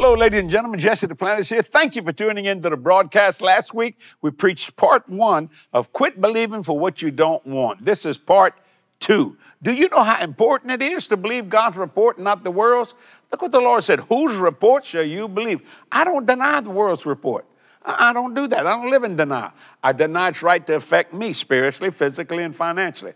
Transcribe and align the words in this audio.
Hello, 0.00 0.14
ladies 0.14 0.38
and 0.38 0.48
gentlemen. 0.48 0.78
Jesse 0.78 1.08
Duplantis 1.08 1.40
is 1.40 1.48
here. 1.48 1.60
Thank 1.60 1.96
you 1.96 2.04
for 2.04 2.12
tuning 2.12 2.44
in 2.44 2.62
to 2.62 2.70
the 2.70 2.76
broadcast. 2.76 3.42
Last 3.42 3.74
week, 3.74 3.98
we 4.22 4.30
preached 4.30 4.76
part 4.76 5.08
one 5.08 5.50
of 5.72 5.92
Quit 5.92 6.20
Believing 6.20 6.62
for 6.62 6.78
What 6.78 7.02
You 7.02 7.10
Don't 7.10 7.44
Want. 7.44 7.84
This 7.84 8.06
is 8.06 8.16
part 8.16 8.54
two. 9.00 9.36
Do 9.60 9.72
you 9.72 9.88
know 9.88 10.04
how 10.04 10.22
important 10.22 10.70
it 10.70 10.82
is 10.82 11.08
to 11.08 11.16
believe 11.16 11.48
God's 11.48 11.76
report, 11.78 12.16
not 12.16 12.44
the 12.44 12.50
world's? 12.52 12.94
Look 13.32 13.42
what 13.42 13.50
the 13.50 13.58
Lord 13.58 13.82
said 13.82 13.98
Whose 14.02 14.36
report 14.36 14.84
shall 14.84 15.02
you 15.02 15.26
believe? 15.26 15.62
I 15.90 16.04
don't 16.04 16.24
deny 16.24 16.60
the 16.60 16.70
world's 16.70 17.04
report. 17.04 17.44
I 17.84 18.12
don't 18.12 18.34
do 18.34 18.46
that. 18.46 18.68
I 18.68 18.70
don't 18.76 18.92
live 18.92 19.02
in 19.02 19.16
denial. 19.16 19.50
I 19.82 19.90
deny 19.90 20.28
its 20.28 20.44
right 20.44 20.64
to 20.68 20.76
affect 20.76 21.12
me 21.12 21.32
spiritually, 21.32 21.90
physically, 21.90 22.44
and 22.44 22.54
financially. 22.54 23.14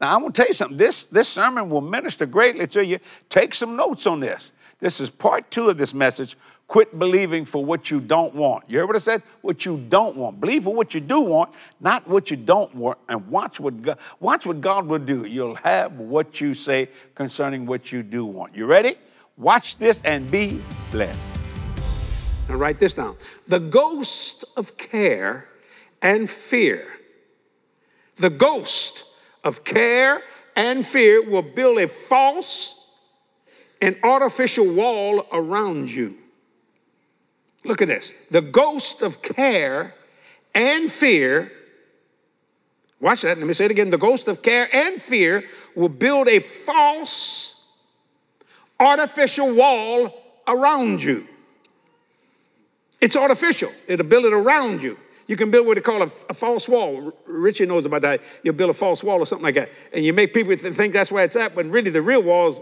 Now, 0.00 0.12
I 0.12 0.16
want 0.16 0.34
to 0.34 0.42
tell 0.42 0.48
you 0.48 0.54
something. 0.54 0.78
This, 0.78 1.04
this 1.04 1.28
sermon 1.28 1.70
will 1.70 1.80
minister 1.80 2.26
greatly 2.26 2.66
to 2.66 2.84
you. 2.84 2.98
Take 3.28 3.54
some 3.54 3.76
notes 3.76 4.04
on 4.04 4.18
this. 4.18 4.50
This 4.84 5.00
is 5.00 5.08
part 5.08 5.50
two 5.50 5.70
of 5.70 5.78
this 5.78 5.94
message. 5.94 6.36
Quit 6.68 6.98
believing 6.98 7.46
for 7.46 7.64
what 7.64 7.90
you 7.90 8.00
don't 8.00 8.34
want. 8.34 8.64
You 8.68 8.76
hear 8.76 8.86
what 8.86 8.96
I 8.96 8.98
said? 8.98 9.22
What 9.40 9.64
you 9.64 9.78
don't 9.78 10.14
want. 10.14 10.42
Believe 10.42 10.64
for 10.64 10.74
what 10.74 10.92
you 10.92 11.00
do 11.00 11.22
want, 11.22 11.54
not 11.80 12.06
what 12.06 12.30
you 12.30 12.36
don't 12.36 12.74
want. 12.74 12.98
And 13.08 13.26
watch 13.28 13.58
what 13.58 13.80
God, 13.80 13.96
watch 14.20 14.44
what 14.44 14.60
God 14.60 14.84
will 14.86 14.98
do. 14.98 15.24
You'll 15.24 15.54
have 15.54 15.98
what 15.98 16.38
you 16.38 16.52
say 16.52 16.90
concerning 17.14 17.64
what 17.64 17.92
you 17.92 18.02
do 18.02 18.26
want. 18.26 18.54
You 18.54 18.66
ready? 18.66 18.96
Watch 19.38 19.78
this 19.78 20.02
and 20.02 20.30
be 20.30 20.60
blessed. 20.90 21.40
Now 22.50 22.56
write 22.56 22.78
this 22.78 22.92
down. 22.92 23.16
The 23.48 23.60
ghost 23.60 24.44
of 24.54 24.76
care 24.76 25.48
and 26.02 26.28
fear. 26.28 26.92
The 28.16 28.28
ghost 28.28 29.14
of 29.44 29.64
care 29.64 30.20
and 30.54 30.86
fear 30.86 31.26
will 31.26 31.40
build 31.40 31.78
a 31.78 31.88
false 31.88 32.83
an 33.80 33.96
artificial 34.02 34.74
wall 34.74 35.26
around 35.32 35.90
you. 35.90 36.16
Look 37.64 37.82
at 37.82 37.88
this. 37.88 38.12
The 38.30 38.42
ghost 38.42 39.02
of 39.02 39.22
care 39.22 39.94
and 40.54 40.90
fear, 40.90 41.50
watch 43.00 43.22
that, 43.22 43.38
let 43.38 43.46
me 43.46 43.54
say 43.54 43.64
it 43.66 43.70
again. 43.70 43.88
The 43.88 43.98
ghost 43.98 44.28
of 44.28 44.42
care 44.42 44.68
and 44.74 45.00
fear 45.00 45.44
will 45.74 45.88
build 45.88 46.28
a 46.28 46.38
false 46.38 47.78
artificial 48.78 49.54
wall 49.54 50.14
around 50.46 51.02
you. 51.02 51.26
It's 53.00 53.16
artificial, 53.16 53.70
it'll 53.86 54.06
build 54.06 54.24
it 54.24 54.32
around 54.32 54.82
you. 54.82 54.98
You 55.26 55.36
can 55.36 55.50
build 55.50 55.66
what 55.66 55.76
they 55.76 55.80
call 55.80 56.02
a, 56.02 56.10
a, 56.28 56.34
false 56.34 56.68
wall. 56.68 57.12
Richie 57.26 57.64
knows 57.64 57.86
about 57.86 58.02
that. 58.02 58.20
You 58.42 58.52
build 58.52 58.68
a 58.70 58.74
false 58.74 59.02
wall 59.02 59.18
or 59.18 59.26
something 59.26 59.44
like 59.44 59.54
that. 59.54 59.70
And 59.94 60.04
you 60.04 60.12
make 60.12 60.34
people 60.34 60.54
think 60.54 60.92
that's 60.92 61.10
where 61.10 61.24
it's 61.24 61.34
at, 61.34 61.54
but 61.54 61.64
really 61.64 61.90
the 61.90 62.02
real 62.02 62.22
wall 62.22 62.48
is 62.48 62.60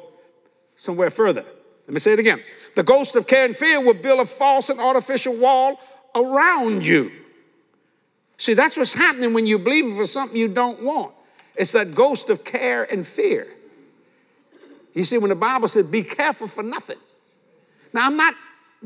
somewhere 0.77 1.11
further. 1.11 1.45
Let 1.87 1.95
me 1.95 2.01
say 2.01 2.13
it 2.13 2.19
again. 2.19 2.43
The 2.75 2.83
ghost 2.83 3.17
of 3.17 3.27
care 3.27 3.45
and 3.45 3.57
fear 3.57 3.81
will 3.81 3.95
build 3.95 4.21
a 4.21 4.27
false 4.27 4.71
and 4.71 4.81
artificial 4.81 5.37
wall 5.37 5.81
around 6.15 6.87
you. 6.87 7.13
See, 8.39 8.55
that's 8.55 8.77
what's 8.77 8.95
happening 8.95 9.35
when 9.35 9.47
you 9.47 9.59
believe 9.59 9.97
for 9.97 10.05
something 10.05 10.37
you 10.37 10.49
don't 10.49 10.83
want. 10.83 11.15
It's 11.55 11.73
that 11.73 11.95
ghost 11.95 12.31
of 12.31 12.45
care 12.45 12.85
and 12.91 13.07
fear. 13.07 13.47
You 14.95 15.05
see, 15.05 15.19
when 15.19 15.31
the 15.31 15.37
Bible 15.37 15.69
says, 15.69 15.87
be 15.87 16.03
careful 16.03 16.47
for 16.47 16.63
nothing. 16.63 16.99
Now, 17.93 18.07
I'm 18.07 18.17
not 18.17 18.35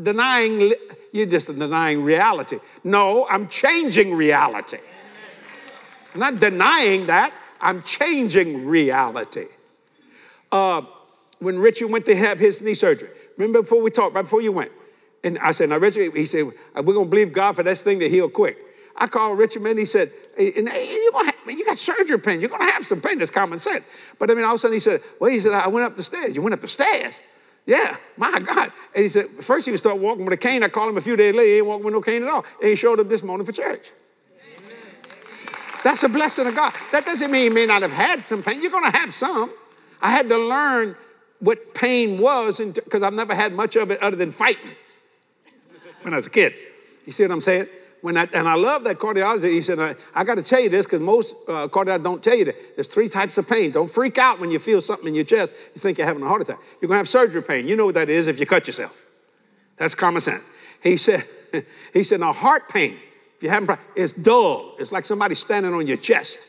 denying, 0.01 0.73
you're 1.13 1.27
just 1.27 1.47
denying 1.47 2.03
reality. 2.03 2.59
No, 2.85 3.27
I'm 3.29 3.49
changing 3.49 4.15
reality. 4.15 4.79
I'm 6.15 6.21
not 6.21 6.41
denying 6.41 7.07
that, 7.07 7.33
I'm 7.61 7.83
changing 7.83 8.67
reality. 8.67 9.47
Uh, 10.51 10.83
when 11.39 11.59
Richard 11.59 11.89
went 11.89 12.07
to 12.07 12.17
have 12.17 12.39
his 12.39 12.63
knee 12.63 12.75
surgery. 12.75 13.11
Remember 13.37 13.63
before 13.63 13.83
we 13.83 13.91
talked, 13.91 14.15
right 14.15 14.23
before 14.23 14.41
you 14.41 14.53
went. 14.53 14.73
And 15.25 15.39
I 15.39 15.53
said, 15.53 15.69
now 15.69 15.79
Richard, 15.79 16.15
he 16.15 16.27
said, 16.27 16.47
uh, 16.75 16.83
we're 16.83 16.95
going 16.95 17.07
to 17.07 17.11
believe 17.11 17.33
God 17.33 17.57
for 17.57 17.63
this 17.63 17.83
thing 17.83 17.99
to 18.01 18.09
heal 18.09 18.29
quick. 18.29 18.59
I 18.97 19.07
called 19.07 19.39
Richard, 19.39 19.63
man, 19.63 19.77
he 19.77 19.85
said, 19.85 20.11
and 20.39 20.55
you're 20.55 21.13
gonna 21.13 21.27
have, 21.27 21.35
you 21.47 21.67
got 21.67 21.77
surgery 21.77 22.19
pain. 22.19 22.41
You're 22.41 22.49
going 22.49 22.67
to 22.67 22.73
have 22.73 22.87
some 22.87 23.01
pain. 23.01 23.19
That's 23.19 23.31
common 23.31 23.59
sense. 23.59 23.87
But 24.19 24.31
I 24.31 24.35
mean, 24.35 24.45
all 24.45 24.53
of 24.53 24.57
a 24.57 24.59
sudden 24.59 24.75
he 24.75 24.81
said, 24.81 25.01
well, 25.21 25.31
he 25.31 25.41
said, 25.41 25.53
I 25.53 25.69
went 25.69 25.85
up 25.85 25.97
the 25.97 26.03
stairs. 26.03 26.35
You 26.35 26.43
went 26.43 26.55
up 26.55 26.61
the 26.61 26.69
stairs? 26.69 27.21
Yeah, 27.67 27.97
my 28.17 28.39
God. 28.39 28.73
And 28.95 29.03
he 29.03 29.09
said, 29.09 29.27
first 29.41 29.67
he 29.67 29.73
would 29.73 29.81
start 29.81 29.99
walking 29.99 30.25
with 30.25 30.33
a 30.33 30.37
cane. 30.39 30.63
I 30.63 30.69
called 30.69 30.91
him 30.91 30.97
a 30.97 31.01
few 31.01 31.17
days 31.17 31.35
later. 31.35 31.49
He 31.49 31.57
ain't 31.57 31.67
walking 31.67 31.85
with 31.85 31.95
no 31.95 32.01
cane 32.01 32.23
at 32.23 32.29
all. 32.29 32.45
And 32.61 32.71
he 32.71 32.77
showed 32.77 33.01
up 33.01 33.09
this 33.09 33.23
morning 33.23 33.45
for 33.45 33.53
church. 33.53 33.91
Amen. 34.59 34.77
That's 35.83 36.03
a 36.05 36.09
blessing 36.09 36.47
of 36.47 36.55
God. 36.55 36.73
That 36.93 37.05
doesn't 37.05 37.31
mean 37.31 37.43
he 37.43 37.51
may 37.51 37.67
not 37.67 37.83
have 37.83 37.93
had 37.93 38.25
some 38.25 38.43
pain. 38.43 38.63
You're 38.63 38.71
going 38.71 38.91
to 38.91 38.97
have 38.97 39.13
some. 39.13 39.51
I 40.01 40.11
had 40.11 40.29
to 40.29 40.39
learn 40.39 40.97
what 41.41 41.75
pain 41.75 42.19
was 42.19 42.61
because 42.61 43.03
I've 43.03 43.13
never 43.13 43.35
had 43.35 43.53
much 43.53 43.77
of 43.77 43.91
it 43.91 44.03
other 44.03 44.17
than 44.17 44.33
fighting 44.33 44.71
when 46.03 46.15
I 46.15 46.17
was 46.17 46.27
a 46.27 46.31
kid. 46.31 46.55
You 47.05 47.13
see 47.13 47.25
what 47.25 47.33
I'm 47.33 47.41
saying? 47.41 47.67
When 48.03 48.17
I, 48.17 48.29
and 48.33 48.47
I 48.47 48.55
love 48.55 48.85
that 48.85 48.99
cardiologist. 48.99 49.51
He 49.51 49.63
said, 49.63 49.79
I, 49.81 49.95
I 50.15 50.25
got 50.25 50.37
to 50.37 50.43
tell 50.43 50.61
you 50.61 50.69
this 50.69 50.87
because 50.87 51.01
most 51.01 51.35
uh, 51.49 51.67
cardiologists 51.69 52.05
don't 52.05 52.23
tell 52.23 52.37
you 52.37 52.45
that. 52.45 52.55
There's 52.77 52.89
three 52.89 53.09
types 53.09 53.39
of 53.39 53.49
pain. 53.49 53.73
Don't 53.73 53.91
freak 53.91 54.19
out 54.19 54.39
when 54.39 54.51
you 54.51 54.59
feel 54.59 54.81
something 54.81 55.09
in 55.09 55.15
your 55.15 55.25
chest. 55.25 55.53
You 55.75 55.81
think 55.81 55.99
you're 55.99 56.07
having 56.07 56.23
a 56.23 56.29
heart 56.29 56.43
attack. 56.43 56.59
You're 56.81 56.89
going 56.89 56.97
to 56.97 57.01
have 57.01 57.09
surgery 57.09 57.43
pain. 57.43 57.67
You 57.67 57.77
know 57.77 57.87
what 57.87 57.95
that 57.95 58.09
is 58.09 58.27
if 58.27 58.39
you 58.39 58.47
cut 58.47 58.67
yourself. 58.67 59.03
That's 59.77 59.95
common 59.95 60.21
sense. 60.21 60.49
He 60.83 60.97
said, 60.97 61.25
he 61.93 62.03
said, 62.03 62.21
now 62.21 62.33
heart 62.33 62.69
pain, 62.69 62.99
if 63.37 63.43
you 63.43 63.51
haven't, 63.51 63.79
it's 63.95 64.13
dull. 64.13 64.75
It's 64.79 64.93
like 64.93 65.05
somebody 65.05 65.35
standing 65.35 65.75
on 65.75 65.87
your 65.87 65.97
chest. 65.97 66.47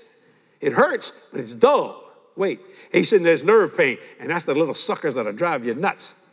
It 0.61 0.73
hurts, 0.73 1.29
but 1.31 1.41
it's 1.41 1.55
dull. 1.55 2.03
Wait, 2.37 2.59
he 2.93 3.03
said 3.03 3.23
there's 3.23 3.43
nerve 3.43 3.75
pain, 3.75 3.97
and 4.19 4.29
that's 4.29 4.45
the 4.45 4.53
little 4.53 4.75
suckers 4.75 5.15
that'll 5.15 5.33
drive 5.33 5.65
you 5.65 5.73
nuts. 5.73 6.23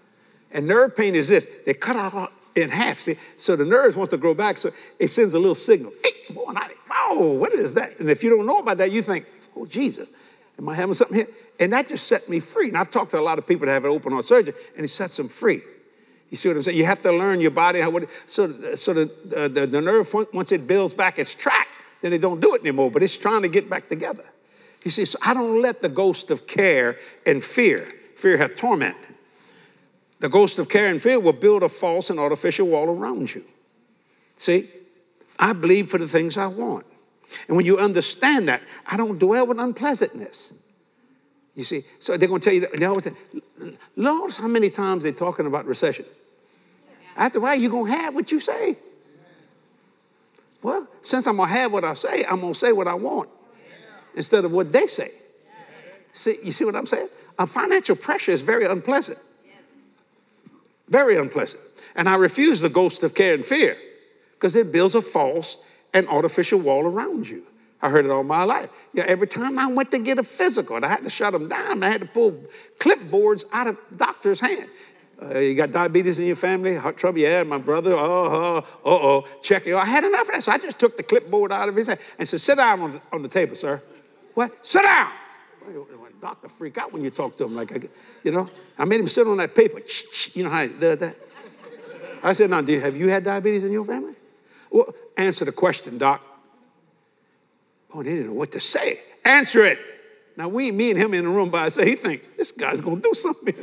And 0.53 0.66
nerve 0.66 0.94
pain 0.94 1.15
is 1.15 1.28
this 1.28 1.47
they 1.66 1.75
cut 1.75 1.97
out 1.97 2.32
in 2.54 2.69
half. 2.69 3.00
See? 3.00 3.16
So 3.37 3.56
the 3.56 3.65
nerves 3.65 3.97
wants 3.97 4.10
to 4.10 4.16
grow 4.16 4.34
back, 4.34 4.59
so 4.59 4.70
it 5.00 5.09
sends 5.09 5.34
a 5.34 5.38
little 5.38 5.54
signal. 5.54 5.92
Hey, 6.04 6.34
boy, 6.34 6.53
I, 6.54 6.70
oh, 6.91 7.34
what 7.34 7.53
is 7.53 7.75
that? 7.75 7.98
And 7.98 8.10
if 8.10 8.22
you 8.22 8.31
don't 8.31 8.47
know 8.47 8.59
about 8.59 8.76
that, 8.78 8.92
you 8.92 9.03
think, 9.03 9.26
oh, 9.56 9.66
Jesus, 9.66 10.10
am 10.59 10.69
I 10.69 10.75
having 10.75 10.92
something 10.92 11.16
here? 11.16 11.28
And 11.59 11.72
that 11.72 11.88
just 11.88 12.06
set 12.06 12.28
me 12.28 12.38
free. 12.38 12.69
And 12.69 12.76
I've 12.76 12.91
talked 12.91 13.12
to 13.12 13.19
a 13.19 13.22
lot 13.22 13.38
of 13.38 13.47
people 13.47 13.66
that 13.66 13.72
have 13.72 13.84
an 13.84 13.91
open 13.91 14.12
heart 14.12 14.26
surgery, 14.26 14.54
and 14.76 14.84
it 14.84 14.88
sets 14.88 15.16
them 15.16 15.28
free. 15.28 15.62
You 16.31 16.36
see 16.36 16.48
what 16.48 16.56
I'm 16.56 16.62
saying? 16.65 16.76
You 16.76 16.84
have 16.86 17.03
to 17.03 17.12
learn 17.12 17.41
your 17.41 17.53
body 17.53 17.81
how. 17.81 17.97
So, 18.26 18.75
so 18.75 18.92
the, 18.92 19.48
the 19.48 19.66
the 19.66 19.81
nerve 19.81 20.12
once 20.32 20.50
it 20.50 20.66
builds 20.66 20.92
back 20.92 21.19
its 21.19 21.34
track, 21.34 21.69
then 22.03 22.10
they 22.10 22.19
don't 22.19 22.41
do 22.41 22.54
it 22.56 22.62
anymore. 22.62 22.91
But 22.91 23.04
it's 23.04 23.16
trying 23.16 23.42
to 23.42 23.48
get 23.48 23.71
back 23.71 23.88
together. 23.88 24.25
He 24.84 24.91
says, 24.91 25.17
I 25.25 25.33
don't 25.33 25.62
let 25.62 25.81
the 25.81 25.89
ghost 25.89 26.31
of 26.31 26.47
care 26.47 26.99
and 27.25 27.43
fear, 27.43 27.91
fear 28.17 28.37
hath 28.37 28.55
torment. 28.55 28.97
The 30.21 30.28
ghost 30.28 30.59
of 30.59 30.69
care 30.69 30.89
and 30.89 31.00
fear 31.00 31.19
will 31.19 31.33
build 31.33 31.62
a 31.62 31.71
false 31.71 32.11
and 32.11 32.21
artificial 32.21 32.69
wall 32.69 32.91
around 32.91 33.34
you. 33.34 33.43
See, 34.37 34.69
I 35.39 35.55
believe 35.55 35.89
for 35.89 35.97
the 35.97 36.06
things 36.06 36.37
I 36.37 36.49
want. 36.49 36.84
And 37.49 37.56
when 37.56 37.65
you 37.65 37.78
understand 37.78 38.47
that, 38.49 38.61
I 38.87 38.99
don't 38.99 39.19
dwell 39.19 39.47
with 39.47 39.59
unpleasantness. 39.59 40.53
You 41.55 41.65
see, 41.65 41.84
so 41.99 42.19
they're 42.19 42.28
going 42.28 42.43
to 42.43 42.45
tell 42.45 42.55
you, 42.55 42.66
they 42.77 42.84
always 42.84 43.09
Lord, 43.97 44.34
how 44.34 44.49
many 44.49 44.69
times 44.69 45.03
they're 45.03 45.12
talking 45.12 45.47
about 45.47 45.65
recession? 45.65 46.05
After 47.16 47.39
a 47.39 47.41
while, 47.41 47.55
you're 47.55 47.71
going 47.71 47.91
to 47.91 47.97
have 47.97 48.15
what 48.15 48.31
you 48.31 48.39
say. 48.39 48.77
Well, 50.61 50.87
since 51.01 51.27
I'm 51.27 51.37
going 51.37 51.49
to 51.49 51.55
have 51.55 51.72
what 51.72 51.84
I 51.84 51.95
say, 51.95 52.25
I'm 52.25 52.41
going 52.41 52.53
to 52.53 52.59
say 52.59 52.72
what 52.72 52.87
I 52.87 52.95
want 52.95 53.31
instead 54.16 54.44
of 54.44 54.52
what 54.52 54.72
they 54.72 54.86
say. 54.86 55.10
See, 56.12 56.36
you 56.44 56.52
see 56.52 56.64
what 56.64 56.76
I'm 56.76 56.86
saying? 56.86 57.08
A 57.38 57.47
financial 57.47 57.97
pressure 57.97 58.32
is 58.32 58.42
very 58.42 58.64
unpleasant. 58.64 59.19
Very 60.88 61.16
unpleasant. 61.16 61.62
And 61.97 62.08
I 62.08 62.14
refuse 62.14 62.60
the 62.60 62.69
ghost 62.69 63.03
of 63.03 63.14
care 63.14 63.34
and 63.34 63.44
fear 63.44 63.76
because 64.34 64.54
it 64.56 64.72
builds 64.72 64.94
a 64.94 65.03
false 65.03 65.64
and 65.92 66.08
artificial 66.08 66.60
wall 66.60 66.84
around 66.84 67.28
you. 67.28 67.44
I 67.82 67.91
heard 67.91 68.04
it 68.04 68.10
all 68.10 68.24
my 68.24 68.44
life. 68.44 68.71
Yeah, 68.92 69.04
every 69.04 69.27
time 69.27 69.59
I 69.59 69.66
went 69.66 69.91
to 69.91 69.98
get 69.98 70.18
a 70.18 70.22
physical 70.22 70.77
and 70.77 70.84
I 70.84 70.89
had 70.89 71.04
to 71.04 71.10
shut 71.10 71.33
them 71.33 71.48
down, 71.48 71.83
I 71.83 71.91
had 71.91 72.00
to 72.00 72.06
pull 72.06 72.33
clipboards 72.78 73.44
out 73.53 73.66
of 73.66 73.78
doctor's 73.94 74.41
hand. 74.41 74.68
Uh, 75.21 75.39
you 75.39 75.54
got 75.54 75.71
diabetes 75.71 76.18
in 76.18 76.27
your 76.27 76.36
family, 76.36 76.77
heart 76.77 76.97
trouble? 76.97 77.18
Yeah, 77.18 77.42
my 77.42 77.59
brother. 77.59 77.92
Oh, 77.92 78.56
uh 78.59 78.62
oh. 78.84 79.28
Check 79.42 79.66
it. 79.66 79.74
I 79.74 79.84
had 79.84 80.03
enough 80.03 80.28
of 80.28 80.34
that. 80.34 80.42
So 80.42 80.53
I 80.53 80.59
just 80.59 80.78
took 80.78 80.97
the 80.97 81.03
clipboard 81.03 81.53
out 81.53 81.68
of 81.68 81.77
his 81.77 81.86
hand 81.86 82.00
and 82.18 82.28
said, 82.28 82.41
Sit 82.41 82.56
down 82.56 82.80
on 82.80 82.92
the, 82.92 83.00
on 83.12 83.22
the 83.22 83.28
table, 83.28 83.54
sir. 83.54 83.83
What? 84.34 84.66
Sit 84.66 84.83
down. 84.83 85.10
Doctor 86.21 86.48
freak 86.48 86.78
out 86.78 86.92
when 86.92 87.03
you 87.03 87.10
talk 87.10 87.36
to 87.39 87.45
him 87.45 87.54
like, 87.54 87.91
you 88.22 88.31
know. 88.31 88.48
I 88.78 88.84
made 88.84 89.01
him 89.01 89.09
sit 89.09 89.27
on 89.27 89.36
that 89.39 89.54
paper. 89.54 89.81
You 90.33 90.45
know 90.45 90.51
how 90.51 90.63
he 90.63 90.69
does 90.69 90.98
that? 90.98 91.16
I 92.22 92.33
said, 92.33 92.51
now, 92.51 92.63
have 92.63 92.97
you 92.97 93.09
had 93.10 93.25
diabetes 93.25 93.65
in 93.65 93.72
your 93.72 93.84
family? 93.84 94.15
Well, 94.71 94.86
answer 95.16 95.45
the 95.45 95.53
question, 95.53 95.98
doc. 95.98 96.22
Oh, 97.92 98.03
they 98.03 98.10
didn't 98.10 98.28
know 98.28 98.33
what 98.33 98.53
to 98.53 98.60
say. 98.60 99.01
Answer 99.25 99.65
it. 99.65 99.78
Now, 100.37 100.48
we, 100.48 100.72
me 100.72 100.91
and 100.91 100.98
him 100.98 101.15
in 101.15 101.25
the 101.25 101.30
room 101.30 101.51
by 101.51 101.65
ourselves, 101.65 101.89
he 101.89 101.97
think, 101.97 102.37
this 102.37 102.51
guy's 102.51 102.80
going 102.80 102.97
to 102.97 103.03
do 103.03 103.15
something. 103.15 103.54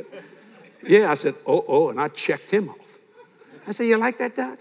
yeah, 0.86 1.10
I 1.10 1.14
said, 1.14 1.34
oh, 1.46 1.64
oh, 1.68 1.90
and 1.90 2.00
I 2.00 2.08
checked 2.08 2.50
him 2.50 2.70
off. 2.70 2.98
I 3.66 3.72
said, 3.72 3.84
you 3.84 3.96
like 3.96 4.16
that, 4.18 4.34
doc? 4.34 4.58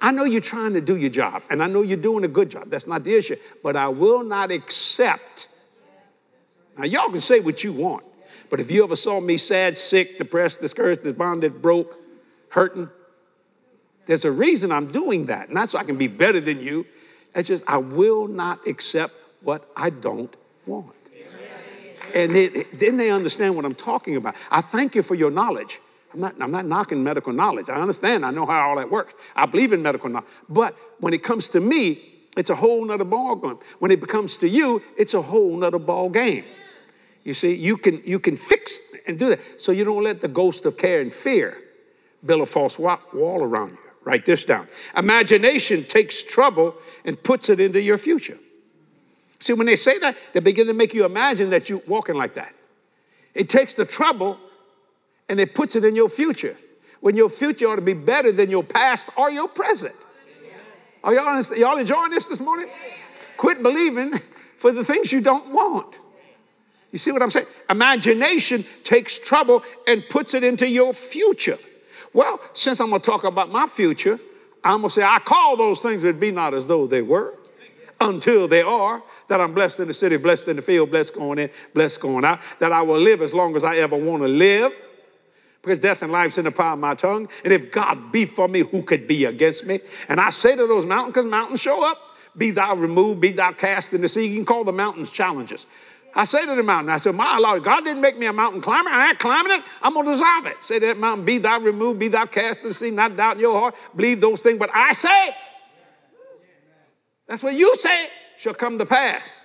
I 0.00 0.12
know 0.12 0.24
you're 0.24 0.40
trying 0.40 0.74
to 0.74 0.80
do 0.80 0.96
your 0.96 1.10
job, 1.10 1.42
and 1.50 1.62
I 1.62 1.66
know 1.66 1.82
you're 1.82 1.96
doing 1.96 2.24
a 2.24 2.28
good 2.28 2.50
job. 2.50 2.70
That's 2.70 2.86
not 2.86 3.04
the 3.04 3.14
issue. 3.14 3.36
But 3.62 3.76
I 3.76 3.88
will 3.88 4.22
not 4.22 4.50
accept. 4.50 5.48
Now, 6.76 6.84
y'all 6.84 7.10
can 7.10 7.20
say 7.20 7.40
what 7.40 7.64
you 7.64 7.72
want, 7.72 8.04
but 8.50 8.60
if 8.60 8.70
you 8.70 8.84
ever 8.84 8.96
saw 8.96 9.20
me 9.20 9.36
sad, 9.36 9.76
sick, 9.76 10.18
depressed, 10.18 10.60
discouraged, 10.60 11.02
despondent, 11.02 11.60
broke, 11.60 11.98
hurting, 12.50 12.88
There's 14.08 14.24
a 14.24 14.32
reason 14.32 14.72
I'm 14.72 14.90
doing 14.90 15.26
that, 15.26 15.52
not 15.52 15.68
so 15.68 15.78
I 15.78 15.84
can 15.84 15.98
be 15.98 16.08
better 16.08 16.40
than 16.40 16.60
you. 16.60 16.86
It's 17.34 17.46
just 17.46 17.62
I 17.68 17.76
will 17.76 18.26
not 18.26 18.66
accept 18.66 19.12
what 19.42 19.70
I 19.76 19.90
don't 19.90 20.34
want. 20.66 20.96
And 22.14 22.34
then 22.34 22.96
they 22.96 23.10
understand 23.10 23.54
what 23.54 23.66
I'm 23.66 23.74
talking 23.74 24.16
about. 24.16 24.34
I 24.50 24.62
thank 24.62 24.94
you 24.94 25.02
for 25.02 25.14
your 25.14 25.30
knowledge. 25.30 25.78
I'm 26.12 26.20
not, 26.20 26.34
I'm 26.40 26.50
not 26.50 26.64
knocking 26.64 27.02
medical 27.02 27.32
knowledge. 27.32 27.68
I 27.68 27.74
understand. 27.74 28.24
I 28.24 28.30
know 28.30 28.46
how 28.46 28.70
all 28.70 28.76
that 28.76 28.90
works. 28.90 29.14
I 29.36 29.46
believe 29.46 29.72
in 29.72 29.82
medical 29.82 30.08
knowledge. 30.08 30.28
But 30.48 30.74
when 31.00 31.12
it 31.12 31.22
comes 31.22 31.50
to 31.50 31.60
me, 31.60 31.98
it's 32.36 32.50
a 32.50 32.54
whole 32.54 32.84
nother 32.84 33.04
ball 33.04 33.36
game. 33.36 33.58
When 33.78 33.90
it 33.90 34.06
comes 34.06 34.36
to 34.38 34.48
you, 34.48 34.82
it's 34.96 35.14
a 35.14 35.22
whole 35.22 35.56
nother 35.56 35.78
ball 35.78 36.08
game. 36.08 36.44
You 37.24 37.34
see, 37.34 37.54
you 37.54 37.76
can, 37.76 38.00
you 38.06 38.18
can 38.18 38.36
fix 38.36 38.78
and 39.06 39.18
do 39.18 39.30
that. 39.30 39.60
So 39.60 39.72
you 39.72 39.84
don't 39.84 40.02
let 40.02 40.20
the 40.20 40.28
ghost 40.28 40.64
of 40.64 40.78
care 40.78 41.00
and 41.00 41.12
fear 41.12 41.58
build 42.24 42.40
a 42.40 42.46
false 42.46 42.78
wall 42.78 43.42
around 43.42 43.70
you. 43.70 43.78
Write 44.04 44.24
this 44.24 44.44
down. 44.46 44.66
Imagination 44.96 45.84
takes 45.84 46.22
trouble 46.22 46.74
and 47.04 47.22
puts 47.22 47.50
it 47.50 47.60
into 47.60 47.82
your 47.82 47.98
future. 47.98 48.38
See, 49.40 49.52
when 49.52 49.66
they 49.66 49.76
say 49.76 49.98
that, 49.98 50.16
they 50.32 50.40
begin 50.40 50.66
to 50.68 50.74
make 50.74 50.94
you 50.94 51.04
imagine 51.04 51.50
that 51.50 51.68
you're 51.68 51.82
walking 51.86 52.16
like 52.16 52.34
that. 52.34 52.54
It 53.34 53.48
takes 53.48 53.74
the 53.74 53.84
trouble 53.84 54.38
and 55.28 55.40
it 55.40 55.54
puts 55.54 55.76
it 55.76 55.84
in 55.84 55.94
your 55.94 56.08
future. 56.08 56.56
When 57.00 57.14
your 57.14 57.28
future 57.28 57.68
ought 57.68 57.76
to 57.76 57.82
be 57.82 57.94
better 57.94 58.32
than 58.32 58.50
your 58.50 58.64
past 58.64 59.10
or 59.16 59.30
your 59.30 59.48
present. 59.48 59.94
Are 61.04 61.14
y'all, 61.14 61.40
y'all 61.56 61.78
enjoying 61.78 62.10
this 62.10 62.26
this 62.26 62.40
morning? 62.40 62.68
Quit 63.36 63.62
believing 63.62 64.18
for 64.56 64.72
the 64.72 64.82
things 64.82 65.12
you 65.12 65.20
don't 65.20 65.52
want. 65.52 65.98
You 66.90 66.98
see 66.98 67.12
what 67.12 67.22
I'm 67.22 67.30
saying? 67.30 67.46
Imagination 67.70 68.64
takes 68.82 69.18
trouble 69.18 69.62
and 69.86 70.02
puts 70.08 70.34
it 70.34 70.42
into 70.42 70.68
your 70.68 70.92
future. 70.92 71.56
Well, 72.12 72.40
since 72.54 72.80
I'm 72.80 72.88
going 72.88 73.00
to 73.00 73.06
talk 73.06 73.24
about 73.24 73.50
my 73.50 73.66
future, 73.66 74.18
I'm 74.64 74.80
going 74.80 74.88
to 74.88 74.90
say, 74.90 75.02
I 75.02 75.18
call 75.20 75.56
those 75.56 75.80
things 75.80 76.02
that 76.02 76.18
be 76.18 76.32
not 76.32 76.54
as 76.54 76.66
though 76.66 76.86
they 76.86 77.02
were 77.02 77.34
until 78.00 78.48
they 78.48 78.62
are, 78.62 79.02
that 79.28 79.40
I'm 79.40 79.52
blessed 79.54 79.80
in 79.80 79.88
the 79.88 79.94
city, 79.94 80.16
blessed 80.16 80.48
in 80.48 80.56
the 80.56 80.62
field, 80.62 80.90
blessed 80.90 81.14
going 81.14 81.38
in, 81.38 81.50
blessed 81.74 82.00
going 82.00 82.24
out, 82.24 82.40
that 82.58 82.72
I 82.72 82.82
will 82.82 82.98
live 82.98 83.22
as 83.22 83.34
long 83.34 83.54
as 83.54 83.64
I 83.64 83.76
ever 83.76 83.96
want 83.96 84.22
to 84.22 84.28
live. 84.28 84.72
Because 85.68 85.80
death 85.80 86.00
and 86.00 86.10
life's 86.10 86.38
in 86.38 86.46
the 86.46 86.50
power 86.50 86.72
of 86.72 86.78
my 86.78 86.94
tongue. 86.94 87.28
And 87.44 87.52
if 87.52 87.70
God 87.70 88.10
be 88.10 88.24
for 88.24 88.48
me, 88.48 88.60
who 88.60 88.80
could 88.80 89.06
be 89.06 89.26
against 89.26 89.66
me? 89.66 89.80
And 90.08 90.18
I 90.18 90.30
say 90.30 90.56
to 90.56 90.66
those 90.66 90.86
mountains, 90.86 91.12
because 91.12 91.26
mountains 91.26 91.60
show 91.60 91.86
up, 91.86 92.00
be 92.34 92.52
thou 92.52 92.74
removed, 92.74 93.20
be 93.20 93.32
thou 93.32 93.52
cast 93.52 93.92
in 93.92 94.00
the 94.00 94.08
sea. 94.08 94.26
You 94.26 94.36
can 94.36 94.46
call 94.46 94.64
the 94.64 94.72
mountains 94.72 95.10
challenges. 95.10 95.66
I 96.14 96.24
say 96.24 96.46
to 96.46 96.54
the 96.54 96.62
mountain, 96.62 96.88
I 96.88 96.96
said, 96.96 97.14
My 97.14 97.36
Lord, 97.36 97.62
God 97.62 97.84
didn't 97.84 98.00
make 98.00 98.16
me 98.16 98.24
a 98.24 98.32
mountain 98.32 98.62
climber. 98.62 98.88
I 98.88 99.10
ain't 99.10 99.18
climbing 99.18 99.52
it. 99.52 99.62
I'm 99.82 99.92
going 99.92 100.06
to 100.06 100.12
dissolve 100.12 100.46
it. 100.46 100.64
Say 100.64 100.78
to 100.78 100.86
that 100.86 100.96
mountain, 100.96 101.26
Be 101.26 101.36
thou 101.36 101.60
removed, 101.60 101.98
be 101.98 102.08
thou 102.08 102.24
cast 102.24 102.62
in 102.62 102.68
the 102.68 102.74
sea, 102.74 102.90
not 102.90 103.14
doubt 103.14 103.36
in 103.36 103.40
your 103.42 103.60
heart. 103.60 103.74
Believe 103.94 104.22
those 104.22 104.40
things. 104.40 104.58
But 104.58 104.70
I 104.72 104.94
say, 104.94 105.36
that's 107.26 107.42
what 107.42 107.52
you 107.52 107.76
say 107.76 108.08
shall 108.38 108.54
come 108.54 108.78
to 108.78 108.86
pass. 108.86 109.44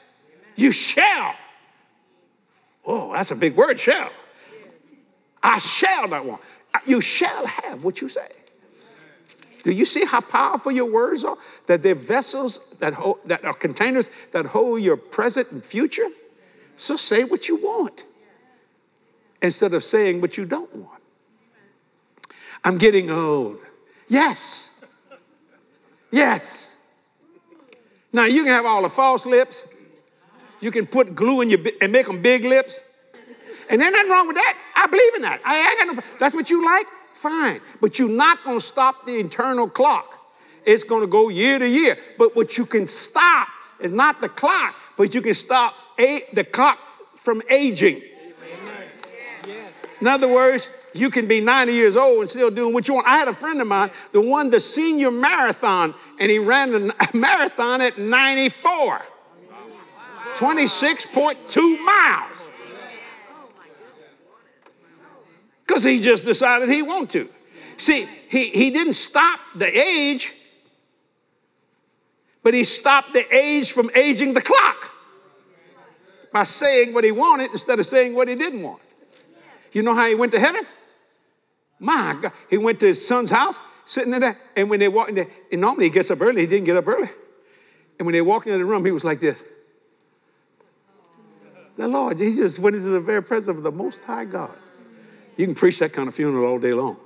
You 0.56 0.72
shall. 0.72 1.36
Oh, 2.86 3.12
that's 3.12 3.31
a 3.31 3.36
big 3.36 3.58
word, 3.58 3.78
shall. 3.78 4.10
I 5.44 5.60
shall 5.60 6.07
not 6.07 6.25
want. 6.25 6.42
You 6.86 7.01
shall 7.01 7.45
have 7.45 7.84
what 7.84 8.01
you 8.01 8.10
say. 8.10 8.28
Do 9.63 9.72
you 9.72 9.86
see 9.86 10.06
how 10.06 10.22
powerful 10.22 10.72
your 10.72 10.92
words 10.92 11.24
are? 11.24 11.38
That 11.68 11.84
they're 11.84 11.95
vessels 11.95 12.75
that, 12.80 12.94
hold, 12.94 13.19
that 13.25 13.45
are 13.45 13.54
containers 13.54 14.10
that 14.31 14.48
hold 14.48 14.81
your 14.81 14.98
present 14.98 15.51
and 15.51 15.63
future? 15.63 16.07
So 16.75 16.98
say 16.98 17.24
what 17.24 17.48
you 17.48 17.57
want 17.57 18.04
instead 19.42 19.74
of 19.74 19.84
saying 19.84 20.22
what 20.22 20.38
you 20.38 20.45
don't 20.45 20.74
want. 20.75 21.01
I'm 22.63 22.78
getting 22.78 23.12
old. 23.12 23.60
Yes. 24.07 24.84
Yes. 26.12 26.78
Now 28.12 28.25
you 28.25 28.44
can 28.44 28.54
have 28.54 28.66
all 28.66 28.84
the 28.84 28.89
false 28.89 29.25
lips. 29.25 29.68
You 30.60 30.72
can 30.72 30.88
put 30.88 31.16
glue 31.16 31.42
in 31.42 31.50
your 31.50 31.60
and 31.81 31.92
make 31.92 32.06
them 32.06 32.22
big 32.22 32.46
lips. 32.46 32.80
And 33.69 33.81
there's 33.81 33.92
nothing 33.92 34.12
wrong 34.12 34.28
with 34.28 34.36
that. 34.38 34.57
I 34.84 34.88
believe 34.88 35.16
in 35.16 35.22
that. 35.22 35.42
I, 35.46 35.56
I 35.56 35.86
got 35.86 35.96
no, 35.96 36.04
that's 36.20 36.36
what 36.36 36.50
you 36.50 36.64
like, 36.66 36.86
fine. 37.14 37.62
But 37.80 37.98
you're 37.98 38.10
not 38.10 38.44
going 38.44 38.60
to 38.60 38.66
stop 38.66 39.06
the 39.06 39.18
internal 39.18 39.70
clock. 39.70 40.20
It's 40.66 40.84
going 40.84 41.02
to 41.02 41.08
go 41.08 41.30
year 41.30 41.58
to 41.58 41.68
year. 41.68 41.98
But 42.18 42.36
what 42.36 42.58
you 42.58 42.66
can 42.66 42.86
stop 42.86 43.48
is 43.80 43.94
not 43.94 44.20
the 44.20 44.30
clock, 44.30 44.76
but 44.98 45.16
you 45.16 45.22
can 45.22 45.34
stop 45.34 45.74
a, 45.98 46.22
the 46.34 46.44
clock 46.44 46.80
from 47.16 47.42
aging. 47.50 48.02
In 50.02 50.08
other 50.08 50.28
words, 50.28 50.70
you 50.94 51.10
can 51.10 51.28
be 51.28 51.40
90 51.40 51.72
years 51.74 51.96
old 51.96 52.22
and 52.22 52.30
still 52.30 52.52
doing 52.52 52.74
what 52.74 52.88
you 52.90 52.96
want. 52.96 53.08
I 53.08 53.18
had 53.18 53.30
a 53.30 53.34
friend 53.34 53.62
of 53.62 53.68
mine 53.68 53.90
that 54.12 54.20
won 54.20 54.50
the 54.50 54.60
senior 54.60 55.10
marathon, 55.12 55.96
and 56.20 56.30
he 56.30 56.40
ran 56.40 56.92
a 56.92 57.18
marathon 57.18 57.80
at 57.80 57.98
94, 57.98 59.02
26.2 60.36 61.86
miles. 61.86 62.50
Because 65.65 65.83
he 65.83 66.00
just 66.00 66.25
decided 66.25 66.69
he 66.69 66.81
wanted 66.81 67.10
to. 67.10 67.30
See, 67.77 68.07
he, 68.30 68.50
he 68.50 68.71
didn't 68.71 68.94
stop 68.94 69.39
the 69.56 69.68
age, 69.68 70.31
but 72.44 72.54
he 72.54 72.63
stopped 72.63 73.13
the 73.13 73.25
age 73.33 73.71
from 73.71 73.89
aging 73.95 74.33
the 74.33 74.42
clock 74.42 74.92
by 76.31 76.44
saying 76.44 76.94
what 76.94 77.04
he 77.04 77.12
wanted 77.12 77.51
instead 77.51 77.80
of 77.80 77.86
saying 77.86 78.15
what 78.15 78.27
he 78.27 78.36
didn't 78.36 78.62
want. 78.62 78.81
You 79.71 79.83
know 79.83 79.95
how 79.95 80.07
he 80.07 80.15
went 80.15 80.31
to 80.33 80.39
heaven? 80.39 80.65
My 81.80 82.18
God, 82.21 82.31
he 82.50 82.57
went 82.57 82.80
to 82.81 82.88
his 82.88 83.06
son's 83.06 83.31
house, 83.31 83.60
sitting 83.86 84.13
in 84.13 84.21
there, 84.21 84.39
and 84.56 84.69
when 84.69 84.80
they 84.80 84.88
walked 84.88 85.10
in 85.10 85.15
there, 85.15 85.27
and 85.51 85.62
normally 85.62 85.86
he 85.86 85.89
gets 85.89 86.12
up 86.12 86.21
early, 86.21 86.42
he 86.42 86.48
didn't 86.48 86.65
get 86.65 86.77
up 86.77 86.88
early. 86.88 87.10
And 87.98 88.06
when 88.06 88.13
they 88.13 88.21
walked 88.21 88.48
into 88.48 88.57
the 88.57 88.65
room, 88.65 88.86
he 88.86 88.92
was 88.92 89.04
like 89.04 89.19
this. 89.19 89.44
The 91.75 91.88
Lord, 91.88 92.19
he 92.19 92.36
just 92.36 92.60
went 92.60 92.75
into 92.75 92.89
the 92.89 93.00
very 93.00 93.24
presence 93.24 93.57
of 93.57 93.63
the 93.63 93.71
Most 93.71 94.04
High 94.04 94.25
God. 94.25 94.56
You 95.38 95.46
can 95.46 95.56
preach 95.56 95.80
that 95.80 95.94
kind 95.94 96.08
of 96.08 96.16
funeral 96.16 96.46
all 96.46 96.60
day 96.60 96.74
long 96.74 96.98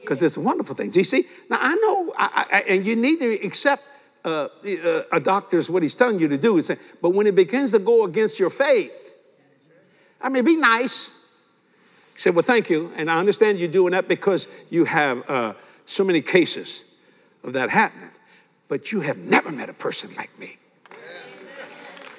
because 0.00 0.22
it's 0.22 0.36
wonderful 0.36 0.74
things. 0.74 0.96
You 0.96 1.04
see, 1.04 1.24
now 1.48 1.58
I 1.60 1.74
know, 1.74 2.14
I, 2.18 2.46
I, 2.52 2.60
and 2.62 2.86
you 2.86 2.96
need 2.96 3.20
to 3.20 3.32
accept 3.44 3.82
uh, 4.24 4.48
uh, 4.64 5.02
a 5.12 5.20
doctor's 5.20 5.70
what 5.70 5.82
he's 5.82 5.96
telling 5.96 6.20
you 6.20 6.28
to 6.28 6.36
do. 6.36 6.60
Say, 6.60 6.76
but 7.00 7.10
when 7.10 7.26
it 7.26 7.34
begins 7.34 7.72
to 7.72 7.78
go 7.78 8.04
against 8.04 8.38
your 8.38 8.50
faith, 8.50 9.14
I 10.20 10.28
mean, 10.28 10.44
be 10.44 10.56
nice. 10.56 11.28
He 12.14 12.20
said, 12.20 12.34
Well, 12.34 12.42
thank 12.42 12.70
you. 12.70 12.92
And 12.96 13.10
I 13.10 13.18
understand 13.18 13.58
you're 13.58 13.68
doing 13.68 13.92
that 13.92 14.08
because 14.08 14.46
you 14.70 14.84
have 14.84 15.28
uh, 15.28 15.54
so 15.86 16.04
many 16.04 16.20
cases 16.20 16.84
of 17.42 17.52
that 17.54 17.70
happening. 17.70 18.10
But 18.68 18.92
you 18.92 19.00
have 19.00 19.18
never 19.18 19.50
met 19.50 19.68
a 19.68 19.74
person 19.74 20.14
like 20.16 20.30
me. 20.38 20.56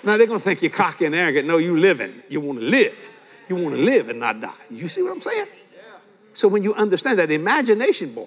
Now 0.03 0.17
they're 0.17 0.27
gonna 0.27 0.39
think 0.39 0.61
you're 0.61 0.71
cocky 0.71 1.05
and 1.05 1.15
arrogant. 1.15 1.47
No, 1.47 1.57
you 1.57 1.77
living. 1.77 2.21
You 2.27 2.41
want 2.41 2.59
to 2.59 2.65
live. 2.65 3.11
You 3.55 3.63
want 3.63 3.75
to 3.75 3.81
live 3.81 4.09
and 4.09 4.19
not 4.19 4.39
die. 4.39 4.51
You 4.71 4.87
see 4.87 5.03
what 5.03 5.11
I'm 5.11 5.21
saying? 5.21 5.45
So 6.33 6.47
when 6.47 6.63
you 6.63 6.73
understand 6.73 7.19
that 7.19 7.29
imagination, 7.29 8.13
boy, 8.13 8.25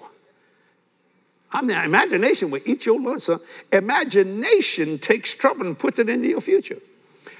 I 1.51 1.61
mean, 1.61 1.77
imagination 1.77 2.49
will 2.49 2.61
eat 2.65 2.85
your 2.85 2.99
lunch, 2.99 3.23
son. 3.23 3.39
Imagination 3.71 4.99
takes 4.99 5.33
trouble 5.33 5.65
and 5.65 5.77
puts 5.77 5.99
it 5.99 6.07
into 6.07 6.29
your 6.29 6.39
future. 6.39 6.77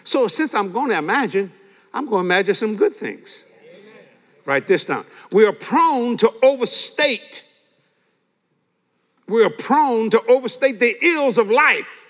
So 0.04 0.28
since 0.28 0.54
I'm 0.54 0.74
going 0.74 0.90
to 0.90 0.98
imagine, 0.98 1.52
I'm 1.94 2.06
going 2.06 2.24
to 2.24 2.26
imagine 2.26 2.56
some 2.56 2.76
good 2.76 2.94
things. 2.94 3.46
Amen. 3.62 4.06
Write 4.46 4.68
this 4.68 4.84
down. 4.84 5.06
We 5.32 5.46
are 5.46 5.54
prone 5.54 6.18
to 6.18 6.32
overstate. 6.44 7.44
We 9.28 9.46
are 9.46 9.50
prone 9.50 10.10
to 10.10 10.22
overstate 10.28 10.80
the 10.80 10.94
ills 11.02 11.38
of 11.38 11.50
life 11.50 12.10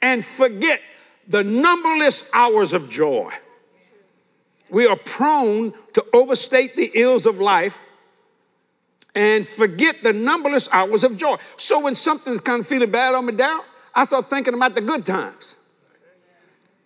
and 0.00 0.24
forget 0.24 0.80
the 1.26 1.42
numberless 1.42 2.30
hours 2.32 2.72
of 2.72 2.88
joy. 2.88 3.32
We 4.70 4.86
are 4.86 4.96
prone 4.96 5.72
to 5.94 6.04
overstate 6.12 6.76
the 6.76 6.90
ills 6.94 7.26
of 7.26 7.40
life 7.40 7.78
and 9.14 9.46
forget 9.46 10.02
the 10.02 10.12
numberless 10.12 10.68
hours 10.72 11.04
of 11.04 11.16
joy. 11.16 11.36
So 11.56 11.80
when 11.80 11.94
something's 11.94 12.40
kind 12.40 12.60
of 12.60 12.66
feeling 12.66 12.90
bad 12.90 13.14
on 13.14 13.26
me 13.26 13.32
down, 13.32 13.60
I 13.94 14.04
start 14.04 14.26
thinking 14.26 14.54
about 14.54 14.74
the 14.74 14.80
good 14.80 15.04
times. 15.04 15.56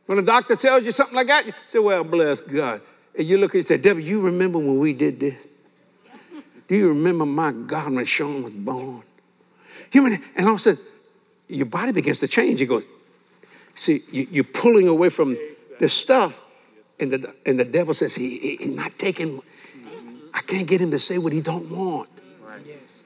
When 0.06 0.18
a 0.18 0.22
doctor 0.22 0.56
tells 0.56 0.84
you 0.84 0.90
something 0.90 1.16
like 1.16 1.26
that, 1.28 1.46
you 1.46 1.52
say, 1.66 1.78
Well, 1.78 2.04
bless 2.04 2.40
God. 2.40 2.80
And 3.16 3.26
you 3.26 3.38
look 3.38 3.54
and 3.54 3.60
you 3.60 3.62
say, 3.62 3.76
Debbie, 3.76 4.02
you 4.02 4.20
remember 4.20 4.58
when 4.58 4.78
we 4.78 4.92
did 4.92 5.20
this? 5.20 5.46
Do 6.66 6.76
you 6.76 6.88
remember 6.88 7.26
my 7.26 7.52
God 7.52 7.92
when 7.92 8.04
Sean 8.04 8.42
was 8.42 8.54
born? 8.54 9.02
You 9.92 10.06
and 10.06 10.20
all 10.38 10.48
of 10.48 10.54
a 10.56 10.58
sudden, 10.58 10.82
your 11.48 11.66
body 11.66 11.92
begins 11.92 12.20
to 12.20 12.28
change. 12.28 12.60
You 12.60 12.66
goes, 12.66 12.84
see, 13.74 14.00
you, 14.10 14.40
are 14.40 14.44
pulling 14.44 14.88
away 14.88 15.08
from 15.08 15.36
the 15.78 15.88
stuff, 15.88 16.43
and 17.00 17.12
the, 17.12 17.34
and 17.44 17.58
the 17.58 17.64
devil 17.64 17.94
says, 17.94 18.14
he, 18.14 18.38
he, 18.38 18.56
he's 18.56 18.70
not 18.70 18.98
taking, 18.98 19.42
I 20.32 20.40
can't 20.40 20.66
get 20.66 20.80
him 20.80 20.90
to 20.90 20.98
say 20.98 21.18
what 21.18 21.32
he 21.32 21.40
don't 21.40 21.70
want. 21.70 22.08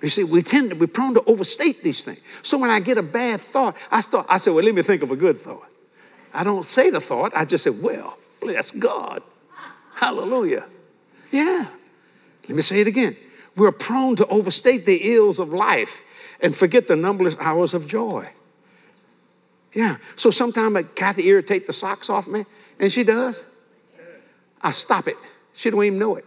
You 0.00 0.08
see, 0.08 0.22
we 0.22 0.42
tend 0.42 0.70
to, 0.70 0.76
we're 0.76 0.86
prone 0.86 1.14
to 1.14 1.22
overstate 1.26 1.82
these 1.82 2.04
things. 2.04 2.20
So 2.42 2.56
when 2.56 2.70
I 2.70 2.78
get 2.78 2.98
a 2.98 3.02
bad 3.02 3.40
thought, 3.40 3.76
I 3.90 4.00
start, 4.00 4.26
I 4.28 4.38
say, 4.38 4.50
well, 4.52 4.64
let 4.64 4.74
me 4.74 4.82
think 4.82 5.02
of 5.02 5.10
a 5.10 5.16
good 5.16 5.38
thought. 5.38 5.66
I 6.32 6.44
don't 6.44 6.64
say 6.64 6.90
the 6.90 7.00
thought, 7.00 7.32
I 7.34 7.44
just 7.44 7.64
say, 7.64 7.70
well, 7.70 8.16
bless 8.40 8.70
God. 8.70 9.22
Hallelujah. 9.94 10.66
Yeah. 11.32 11.66
Let 12.48 12.56
me 12.56 12.62
say 12.62 12.80
it 12.80 12.86
again. 12.86 13.16
We're 13.56 13.72
prone 13.72 14.14
to 14.16 14.26
overstate 14.26 14.86
the 14.86 15.14
ills 15.14 15.40
of 15.40 15.48
life 15.48 16.00
and 16.40 16.54
forget 16.54 16.86
the 16.86 16.94
numberless 16.94 17.36
hours 17.40 17.74
of 17.74 17.88
joy. 17.88 18.28
Yeah. 19.74 19.96
So 20.14 20.30
sometimes 20.30 20.78
Cathy 20.94 21.26
irritate 21.26 21.66
the 21.66 21.72
socks 21.72 22.08
off 22.08 22.28
me, 22.28 22.44
and 22.78 22.92
she 22.92 23.02
does. 23.02 23.44
I 24.62 24.70
stop 24.70 25.06
it. 25.08 25.16
She 25.52 25.70
don't 25.70 25.82
even 25.84 25.98
know 25.98 26.16
it. 26.16 26.24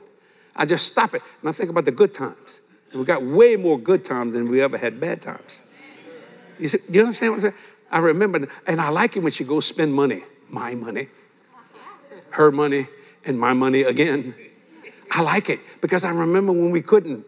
I 0.56 0.66
just 0.66 0.88
stop 0.88 1.14
it, 1.14 1.22
and 1.42 1.50
I 1.50 1.54
think 1.54 1.70
about 1.70 1.86
the 1.86 1.92
good 1.92 2.14
times. 2.14 2.62
And 2.92 3.00
we 3.00 3.06
got 3.06 3.24
way 3.24 3.56
more 3.56 3.80
good 3.80 4.04
times 4.04 4.34
than 4.34 4.50
we 4.50 4.62
ever 4.62 4.78
had 4.78 5.00
bad 5.00 5.22
times. 5.22 5.62
You, 6.60 6.68
see, 6.68 6.80
do 6.90 7.00
you 7.00 7.02
understand 7.02 7.32
what 7.32 7.38
I'm 7.38 7.42
saying? 7.42 7.54
I 7.92 8.00
remember, 8.00 8.48
and 8.68 8.82
I 8.82 8.90
like 8.90 9.16
it 9.16 9.22
when 9.22 9.32
she 9.32 9.44
goes 9.44 9.66
spend 9.66 9.94
money, 9.94 10.24
my 10.50 10.76
money, 10.76 11.08
her 12.32 12.52
money, 12.52 12.88
and 13.26 13.40
my 13.40 13.54
money 13.54 13.82
again. 13.82 14.36
I 15.12 15.22
like 15.22 15.50
it 15.50 15.60
because 15.82 16.04
I 16.04 16.12
remember 16.12 16.52
when 16.52 16.72
we 16.72 16.82
couldn't. 16.82 17.26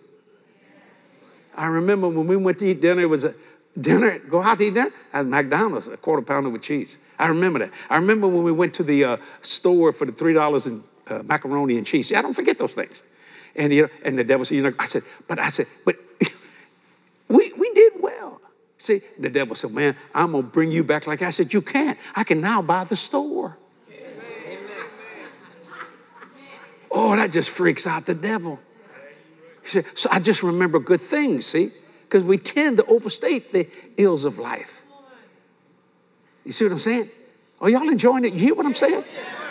I 1.56 1.66
remember 1.66 2.08
when 2.08 2.28
we 2.28 2.36
went 2.36 2.60
to 2.60 2.66
eat 2.66 2.82
dinner, 2.82 3.02
it 3.02 3.10
was 3.10 3.24
a 3.24 3.34
dinner, 3.80 4.20
go 4.20 4.42
out 4.42 4.58
to 4.58 4.66
eat 4.66 4.74
dinner 4.74 4.92
at 5.12 5.26
McDonald's, 5.26 5.88
a 5.88 5.98
quarter 5.98 6.22
pounder 6.22 6.50
with 6.50 6.62
cheese. 6.62 6.98
I 7.20 7.28
remember 7.28 7.60
that. 7.60 7.72
I 7.90 7.96
remember 7.98 8.28
when 8.28 8.44
we 8.44 8.52
went 8.52 8.74
to 8.76 8.84
the 8.84 9.04
uh, 9.04 9.18
store 9.42 9.92
for 9.92 10.06
the 10.06 10.12
$3 10.12 10.68
in 10.68 10.84
uh, 11.10 11.24
macaroni 11.24 11.78
and 11.78 11.86
cheese. 11.86 12.10
See, 12.10 12.16
I 12.16 12.22
don't 12.22 12.34
forget 12.34 12.58
those 12.58 12.74
things. 12.74 13.04
And, 13.56 13.74
you 13.74 13.84
know, 13.84 13.90
and 14.04 14.18
the 14.18 14.24
devil 14.24 14.46
said, 14.46 14.56
you 14.56 14.64
know, 14.64 14.74
I 14.80 14.86
said, 14.86 15.04
but 15.28 15.40
I 15.40 15.50
said, 15.50 15.68
but 15.86 15.96
we, 17.28 17.54
we 17.54 17.72
did 17.74 17.94
well. 18.00 18.42
See, 18.78 19.02
the 19.20 19.30
devil 19.30 19.56
said, 19.56 19.72
man, 19.72 19.96
I'm 20.14 20.32
going 20.32 20.44
to 20.44 20.50
bring 20.50 20.72
you 20.72 20.84
back 20.84 21.08
like 21.08 21.22
I 21.22 21.30
said, 21.30 21.54
you 21.54 21.62
can't. 21.62 21.98
I 22.16 22.24
can 22.24 22.42
now 22.42 22.62
buy 22.62 22.84
the 22.84 22.96
store. 22.96 23.58
Oh, 26.92 27.16
that 27.16 27.32
just 27.32 27.50
freaks 27.50 27.88
out 27.88 28.06
the 28.06 28.14
devil. 28.14 28.60
Said, 29.64 29.86
so 29.96 30.10
I 30.12 30.20
just 30.20 30.44
remember 30.44 30.78
good 30.80 31.02
things, 31.02 31.48
see? 31.48 31.70
Because 32.04 32.24
we 32.24 32.38
tend 32.38 32.78
to 32.78 32.86
overstate 32.86 33.52
the 33.52 33.68
ills 33.98 34.26
of 34.26 34.38
life. 34.38 34.84
You 36.46 36.52
see 36.52 36.66
what 36.66 36.74
I'm 36.74 36.80
saying? 36.80 37.10
Are 37.62 37.70
y'all 37.70 37.88
enjoying 37.90 38.26
it? 38.26 38.34
You 38.34 38.40
hear 38.40 38.56
what 38.56 38.66
I'm 38.66 38.76
saying? 38.76 39.04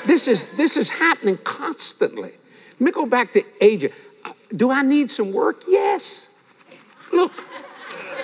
This 0.04 0.28
is 0.28 0.56
this 0.56 0.76
is 0.76 0.90
happening 0.90 1.38
constantly. 1.38 2.32
Let 2.72 2.80
me 2.80 2.90
go 2.90 3.06
back 3.06 3.32
to 3.32 3.42
Asia. 3.60 3.90
Do 4.50 4.70
I 4.70 4.82
need 4.82 5.10
some 5.10 5.32
work? 5.32 5.62
Yes. 5.68 6.42
Look, 7.12 7.32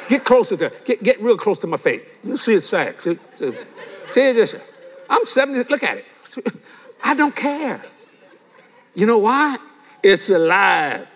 get 0.08 0.25
closer 0.25 0.56
to 0.56 0.73
get, 0.85 1.02
get 1.02 1.23
real 1.23 1.37
close 1.37 1.61
to 1.61 1.66
my 1.66 1.76
face. 1.76 2.02
You 2.25 2.37
see 2.37 2.54
it 2.54 2.64
sad. 2.64 3.00
See, 3.00 3.18
see, 3.32 3.52
see 4.11 4.32
this. 4.32 4.54
I'm 5.08 5.25
70. 5.25 5.70
Look 5.70 5.82
at 5.82 5.99
it. 5.99 6.04
I 7.04 7.14
don't 7.14 7.35
care. 7.35 7.82
You 8.94 9.06
know 9.06 9.18
why? 9.18 9.56
It's 10.02 10.28
alive. 10.30 11.06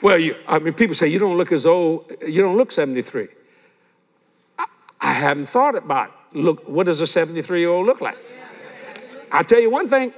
Well, 0.00 0.18
you, 0.18 0.34
I 0.48 0.58
mean, 0.58 0.74
people 0.74 0.96
say 0.96 1.06
you 1.08 1.20
don't 1.20 1.36
look 1.36 1.52
as 1.52 1.64
old, 1.64 2.12
you 2.26 2.42
don't 2.42 2.56
look 2.56 2.72
73. 2.72 3.28
I, 4.58 4.66
I 5.00 5.12
haven't 5.12 5.46
thought 5.46 5.76
about 5.76 6.12
look, 6.34 6.68
what 6.68 6.86
does 6.86 7.00
a 7.00 7.06
73 7.06 7.60
year 7.60 7.70
old 7.70 7.86
look 7.86 8.00
like? 8.00 8.18
I'll 9.30 9.44
tell 9.44 9.60
you 9.60 9.70
one 9.70 9.88
thing, 9.88 10.12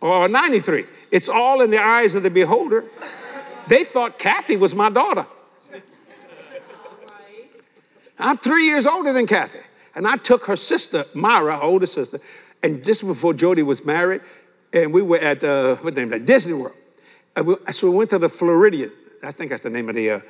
or 0.00 0.28
93, 0.28 0.84
it's 1.10 1.28
all 1.28 1.60
in 1.60 1.70
the 1.70 1.80
eyes 1.82 2.14
of 2.14 2.22
the 2.22 2.30
beholder. 2.30 2.84
They 3.68 3.84
thought 3.84 4.18
Cathy 4.18 4.56
was 4.56 4.74
my 4.74 4.90
daughter. 4.90 5.26
I'm 8.18 8.38
three 8.38 8.66
years 8.66 8.86
older 8.86 9.12
than 9.12 9.26
Cathy. 9.26 9.58
And 9.94 10.06
I 10.06 10.16
took 10.16 10.46
her 10.46 10.56
sister, 10.56 11.04
Myra, 11.14 11.56
her 11.56 11.62
older 11.62 11.86
sister, 11.86 12.20
and 12.62 12.82
just 12.84 13.06
before 13.06 13.34
Jody 13.34 13.62
was 13.62 13.84
married, 13.84 14.22
and 14.72 14.92
we 14.92 15.02
were 15.02 15.18
at, 15.18 15.44
uh, 15.44 15.76
what 15.76 15.94
name, 15.94 16.08
that 16.10 16.24
Disney 16.24 16.54
World. 16.54 16.76
And 17.36 17.46
we, 17.46 17.56
so 17.70 17.90
we 17.90 17.96
went 17.96 18.10
to 18.10 18.18
the 18.18 18.28
Floridian. 18.28 18.90
I 19.22 19.30
think 19.32 19.50
that's 19.50 19.62
the 19.62 19.70
name 19.70 19.88
of 19.88 19.94
the 19.94 20.10
uh, 20.10 20.20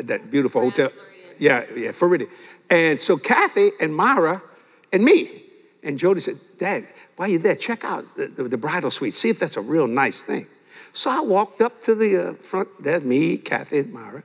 that 0.00 0.30
beautiful 0.30 0.60
hotel. 0.60 0.90
Yeah, 1.38 1.64
yeah, 1.74 1.92
Floridian. 1.92 2.30
And 2.70 2.98
so 2.98 3.16
Cathy 3.16 3.70
and 3.80 3.94
Myra 3.94 4.42
and 4.92 5.04
me 5.04 5.42
and 5.82 5.98
Jody 5.98 6.20
said, 6.20 6.36
Dad, 6.58 6.86
while 7.16 7.28
you're 7.28 7.40
there, 7.40 7.56
check 7.56 7.84
out 7.84 8.04
the, 8.16 8.26
the, 8.26 8.44
the, 8.44 8.56
bridal 8.56 8.90
suite. 8.90 9.14
See 9.14 9.28
if 9.28 9.38
that's 9.38 9.56
a 9.56 9.60
real 9.60 9.86
nice 9.86 10.22
thing. 10.22 10.46
So 10.92 11.10
I 11.10 11.20
walked 11.20 11.60
up 11.60 11.80
to 11.82 11.94
the 11.94 12.30
uh, 12.30 12.32
front. 12.34 12.68
There's 12.82 13.02
me, 13.02 13.36
Cathy, 13.38 13.80
and 13.80 13.92
Myra. 13.92 14.22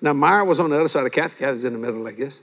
Now 0.00 0.12
Myra 0.12 0.44
was 0.44 0.60
on 0.60 0.70
the 0.70 0.76
other 0.76 0.88
side 0.88 1.06
of 1.06 1.12
Cathy. 1.12 1.38
Cathy's 1.38 1.64
in 1.64 1.72
the 1.72 1.78
middle 1.78 2.00
like 2.00 2.16
this. 2.16 2.42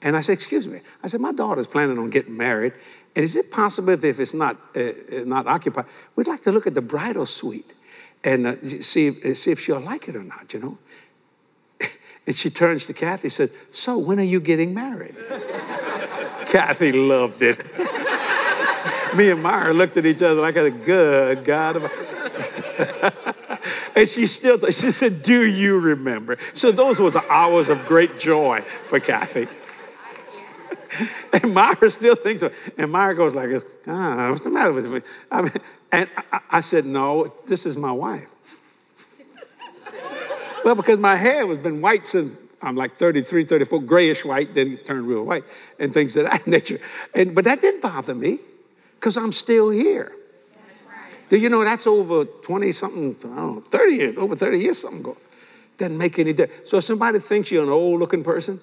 And 0.00 0.16
I 0.16 0.20
said, 0.20 0.32
"Excuse 0.32 0.66
me." 0.66 0.80
I 1.02 1.06
said, 1.06 1.20
"My 1.20 1.32
daughter's 1.32 1.66
planning 1.66 1.98
on 1.98 2.10
getting 2.10 2.36
married, 2.36 2.72
and 3.14 3.22
is 3.22 3.36
it 3.36 3.52
possible 3.52 3.90
if, 3.90 4.02
if 4.02 4.18
it's 4.18 4.34
not 4.34 4.56
uh, 4.76 4.80
uh 4.80 4.92
not 5.24 5.46
occupied, 5.46 5.84
we'd 6.16 6.26
like 6.26 6.42
to 6.42 6.50
look 6.50 6.66
at 6.66 6.74
the 6.74 6.82
bridal 6.82 7.26
suite?" 7.26 7.72
and 8.24 8.46
uh, 8.46 8.56
see, 8.80 9.08
if, 9.08 9.38
see 9.38 9.50
if 9.50 9.60
she'll 9.60 9.80
like 9.80 10.08
it 10.08 10.16
or 10.16 10.24
not, 10.24 10.52
you 10.52 10.60
know. 10.60 10.78
And 12.26 12.36
she 12.36 12.50
turns 12.50 12.86
to 12.86 12.92
Cathy 12.92 13.24
and 13.24 13.32
said, 13.32 13.50
So 13.72 13.98
when 13.98 14.20
are 14.20 14.24
you 14.24 14.38
getting 14.38 14.72
married? 14.72 15.16
Cathy 16.52 16.92
loved 16.92 17.40
it. 17.40 17.64
Me 19.16 19.30
and 19.30 19.42
Myra 19.42 19.72
looked 19.72 19.96
at 19.96 20.04
each 20.04 20.20
other 20.20 20.38
like 20.38 20.56
a 20.56 20.70
good 20.70 21.46
God. 21.46 21.90
and 23.96 24.06
she 24.06 24.26
still, 24.26 24.58
she 24.70 24.90
said, 24.90 25.22
Do 25.22 25.46
you 25.46 25.80
remember? 25.80 26.36
So 26.52 26.70
those 26.70 27.00
was 27.00 27.16
hours 27.16 27.70
of 27.70 27.86
great 27.86 28.18
joy 28.18 28.60
for 28.84 29.00
Cathy. 29.00 29.48
and 31.32 31.54
Myra 31.54 31.90
still 31.90 32.16
thinks 32.16 32.42
of 32.42 32.52
it. 32.52 32.74
And 32.76 32.92
Myra 32.92 33.14
goes 33.14 33.34
like 33.34 33.48
this, 33.48 33.64
God, 33.86 34.28
what's 34.28 34.42
the 34.42 34.50
matter 34.50 34.74
with 34.74 34.92
me? 34.92 35.00
I 35.30 35.40
mean, 35.40 35.54
and 35.90 36.06
I, 36.30 36.40
I 36.50 36.60
said, 36.60 36.84
no, 36.84 37.26
this 37.46 37.64
is 37.64 37.78
my 37.78 37.92
wife. 37.92 38.28
well, 40.66 40.74
because 40.74 40.98
my 40.98 41.16
hair 41.16 41.46
has 41.46 41.56
been 41.56 41.80
white 41.80 42.06
since 42.06 42.36
I'm 42.62 42.76
like 42.76 42.92
33, 42.92 43.44
34, 43.44 43.82
grayish 43.82 44.24
white, 44.24 44.54
then 44.54 44.72
it 44.72 44.84
turned 44.84 45.06
real 45.06 45.24
white, 45.24 45.44
and 45.78 45.92
things 45.92 46.16
of 46.16 46.24
that 46.24 46.46
nature. 46.46 46.78
And, 47.14 47.34
but 47.34 47.44
that 47.44 47.60
didn't 47.60 47.82
bother 47.82 48.14
me 48.14 48.38
because 48.94 49.16
I'm 49.16 49.32
still 49.32 49.70
here. 49.70 50.12
Do 51.28 51.38
you 51.38 51.48
know 51.48 51.64
that's 51.64 51.86
over 51.86 52.26
20 52.26 52.72
something, 52.72 53.16
I 53.24 53.36
don't 53.36 53.54
know, 53.54 53.60
30 53.60 53.94
years, 53.94 54.16
over 54.18 54.36
30 54.36 54.58
years 54.58 54.78
something 54.80 55.00
ago. 55.00 55.16
Doesn't 55.78 55.96
make 55.96 56.18
any 56.18 56.34
difference. 56.34 56.68
So 56.68 56.76
if 56.76 56.84
somebody 56.84 57.18
thinks 57.20 57.50
you're 57.50 57.64
an 57.64 57.70
old 57.70 57.98
looking 57.98 58.22
person, 58.22 58.60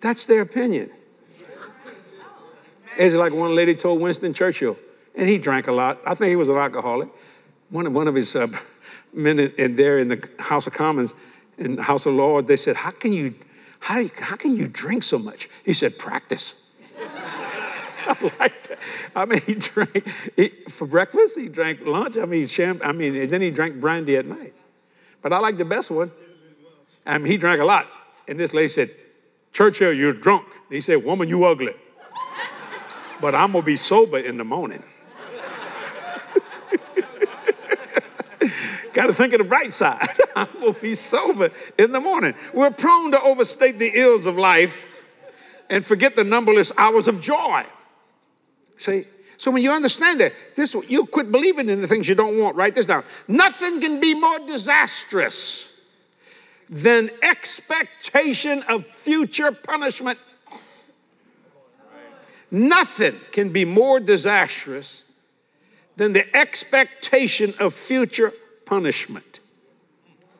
that's 0.00 0.24
their 0.26 0.42
opinion. 0.42 0.90
It's 2.96 3.14
like 3.16 3.32
one 3.32 3.54
lady 3.54 3.74
told 3.74 4.00
Winston 4.00 4.32
Churchill, 4.34 4.76
and 5.16 5.28
he 5.28 5.38
drank 5.38 5.66
a 5.66 5.72
lot. 5.72 5.98
I 6.06 6.14
think 6.14 6.30
he 6.30 6.36
was 6.36 6.48
an 6.48 6.56
alcoholic. 6.56 7.08
One 7.70 7.86
of, 7.86 7.92
one 7.92 8.06
of 8.06 8.14
his 8.14 8.36
uh, 8.36 8.46
men 9.12 9.38
in, 9.38 9.52
in, 9.58 9.76
there 9.76 9.98
in 9.98 10.08
the 10.08 10.28
House 10.38 10.66
of 10.66 10.74
Commons, 10.74 11.12
in 11.58 11.76
the 11.76 11.82
House 11.82 12.06
of 12.06 12.14
Lord, 12.14 12.46
they 12.46 12.56
said, 12.56 12.76
how 12.76 12.90
can 12.90 13.12
you, 13.12 13.34
how, 13.80 14.02
how 14.20 14.36
can 14.36 14.56
you 14.56 14.68
drink 14.68 15.02
so 15.02 15.18
much? 15.18 15.48
He 15.64 15.72
said, 15.72 15.98
practice. 15.98 16.74
I 18.06 18.32
like 18.38 18.68
that. 18.68 18.78
I 19.14 19.24
mean, 19.24 19.40
he 19.46 19.54
drank 19.54 20.06
he, 20.36 20.48
for 20.68 20.86
breakfast, 20.86 21.38
he 21.38 21.48
drank 21.48 21.80
lunch, 21.86 22.18
I 22.18 22.24
mean, 22.24 22.46
champ, 22.46 22.82
I 22.84 22.92
mean, 22.92 23.16
and 23.16 23.30
then 23.30 23.40
he 23.40 23.50
drank 23.50 23.80
brandy 23.80 24.16
at 24.16 24.26
night. 24.26 24.54
But 25.22 25.32
I 25.32 25.38
like 25.38 25.56
the 25.56 25.64
best 25.64 25.90
one. 25.90 26.10
I 27.06 27.18
mean, 27.18 27.30
he 27.30 27.36
drank 27.36 27.60
a 27.60 27.64
lot. 27.64 27.86
And 28.28 28.38
this 28.38 28.52
lady 28.52 28.68
said, 28.68 28.90
Churchill, 29.52 29.92
you're 29.92 30.12
drunk. 30.12 30.46
And 30.68 30.74
he 30.74 30.80
said, 30.80 31.04
Woman, 31.04 31.28
you 31.28 31.44
ugly 31.44 31.74
but 33.20 33.34
I'm 33.34 33.52
gonna 33.52 33.64
be 33.64 33.76
sober 33.76 34.18
in 34.18 34.36
the 34.36 34.44
morning. 34.44 34.82
Got 38.94 39.06
to 39.06 39.14
think 39.14 39.32
of 39.34 39.38
the 39.38 39.44
bright 39.44 39.72
side. 39.72 40.08
I'm 40.36 40.48
gonna 40.60 40.72
be 40.72 40.94
sober 40.94 41.50
in 41.78 41.92
the 41.92 42.00
morning. 42.00 42.34
We're 42.52 42.70
prone 42.70 43.10
to 43.12 43.20
overstate 43.20 43.78
the 43.78 43.90
ills 43.94 44.26
of 44.26 44.38
life 44.38 44.86
and 45.68 45.84
forget 45.84 46.16
the 46.16 46.24
numberless 46.24 46.72
hours 46.78 47.08
of 47.08 47.20
joy. 47.20 47.64
See? 48.76 49.04
So 49.36 49.50
when 49.50 49.62
you 49.62 49.72
understand 49.72 50.20
that, 50.20 50.32
this 50.54 50.74
you 50.88 51.06
quit 51.06 51.30
believing 51.30 51.68
in 51.68 51.80
the 51.80 51.88
things 51.88 52.08
you 52.08 52.14
don't 52.14 52.38
want. 52.38 52.56
Write 52.56 52.74
this 52.74 52.86
down. 52.86 53.04
Nothing 53.28 53.80
can 53.80 54.00
be 54.00 54.14
more 54.14 54.38
disastrous 54.38 55.82
than 56.70 57.10
expectation 57.22 58.62
of 58.68 58.86
future 58.86 59.52
punishment 59.52 60.18
Nothing 62.54 63.16
can 63.32 63.48
be 63.48 63.64
more 63.64 63.98
disastrous 63.98 65.02
than 65.96 66.12
the 66.12 66.36
expectation 66.36 67.52
of 67.58 67.74
future 67.74 68.32
punishment. 68.66 69.40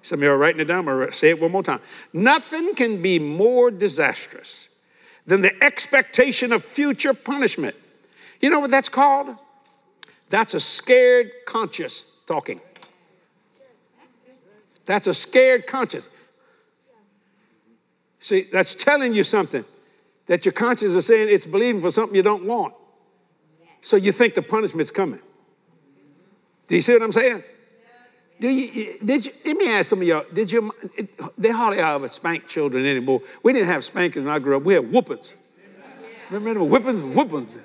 Some 0.02 0.18
of 0.18 0.22
you 0.24 0.30
are 0.30 0.36
writing 0.36 0.60
it 0.60 0.66
down, 0.66 0.88
or 0.88 1.10
say 1.12 1.30
it 1.30 1.40
one 1.40 1.50
more 1.50 1.62
time. 1.62 1.80
Nothing 2.12 2.74
can 2.74 3.00
be 3.00 3.18
more 3.18 3.70
disastrous 3.70 4.68
than 5.26 5.40
the 5.40 5.64
expectation 5.64 6.52
of 6.52 6.62
future 6.62 7.14
punishment. 7.14 7.74
You 8.40 8.50
know 8.50 8.60
what 8.60 8.70
that's 8.70 8.90
called? 8.90 9.36
That's 10.28 10.52
a 10.52 10.60
scared 10.60 11.30
conscience 11.46 12.04
talking. 12.26 12.60
That's 14.86 15.06
a 15.06 15.14
scared 15.14 15.66
conscience. 15.66 16.08
See, 18.18 18.46
that's 18.52 18.74
telling 18.74 19.14
you 19.14 19.22
something 19.22 19.64
that 20.26 20.44
your 20.44 20.52
conscience 20.52 20.94
is 20.94 21.06
saying 21.06 21.28
it's 21.30 21.46
believing 21.46 21.80
for 21.80 21.90
something 21.90 22.14
you 22.14 22.22
don't 22.22 22.44
want. 22.44 22.74
So 23.80 23.96
you 23.96 24.12
think 24.12 24.34
the 24.34 24.42
punishment's 24.42 24.90
coming. 24.90 25.20
Do 26.68 26.74
you 26.74 26.80
see 26.80 26.94
what 26.94 27.02
I'm 27.02 27.12
saying? 27.12 27.42
Do 28.40 28.48
you, 28.48 28.98
did 29.04 29.26
you, 29.26 29.32
let 29.44 29.56
me 29.56 29.70
ask 29.70 29.90
some 29.90 30.00
of 30.00 30.06
y'all, 30.06 30.24
did 30.32 30.50
you, 30.50 30.72
they 31.38 31.50
hardly 31.50 31.78
ever 31.78 32.08
spank 32.08 32.48
children 32.48 32.84
anymore. 32.84 33.22
We 33.42 33.52
didn't 33.52 33.68
have 33.68 33.84
spankings 33.84 34.24
when 34.24 34.34
I 34.34 34.38
grew 34.38 34.56
up. 34.56 34.64
We 34.64 34.74
had 34.74 34.90
whoopings. 34.90 35.34
Remember 36.30 36.60
whippings, 36.64 37.02
whoopings. 37.02 37.58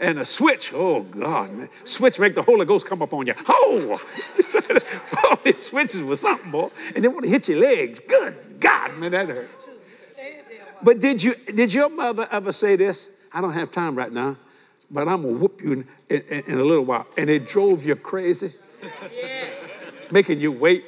And 0.00 0.18
a 0.18 0.24
switch, 0.24 0.72
oh 0.74 1.02
God, 1.02 1.52
man. 1.52 1.68
Switch 1.84 2.18
make 2.18 2.34
the 2.34 2.42
Holy 2.42 2.64
Ghost 2.64 2.86
come 2.86 3.02
up 3.02 3.12
on 3.12 3.26
you. 3.26 3.34
Oh! 3.48 4.00
oh 5.24 5.52
switches 5.58 6.02
was 6.02 6.20
something, 6.20 6.50
boy. 6.50 6.70
And 6.94 7.02
they 7.02 7.08
want 7.08 7.24
to 7.24 7.30
hit 7.30 7.48
your 7.48 7.60
legs. 7.60 8.00
Good 8.00 8.36
God, 8.60 8.96
man, 8.96 9.12
that 9.12 9.28
hurt. 9.28 9.54
But 10.82 11.00
did 11.00 11.22
you 11.22 11.34
did 11.34 11.74
your 11.74 11.88
mother 11.88 12.28
ever 12.30 12.52
say 12.52 12.76
this? 12.76 13.20
I 13.32 13.40
don't 13.40 13.52
have 13.52 13.72
time 13.72 13.96
right 13.96 14.12
now, 14.12 14.36
but 14.90 15.08
I'm 15.08 15.22
gonna 15.22 15.36
whoop 15.36 15.60
you 15.60 15.72
in, 15.72 15.88
in, 16.08 16.42
in 16.46 16.60
a 16.60 16.64
little 16.64 16.84
while. 16.84 17.06
And 17.16 17.28
it 17.28 17.46
drove 17.46 17.84
you 17.84 17.96
crazy, 17.96 18.52
yeah. 19.12 19.48
Making 20.10 20.40
you 20.40 20.52
wait. 20.52 20.84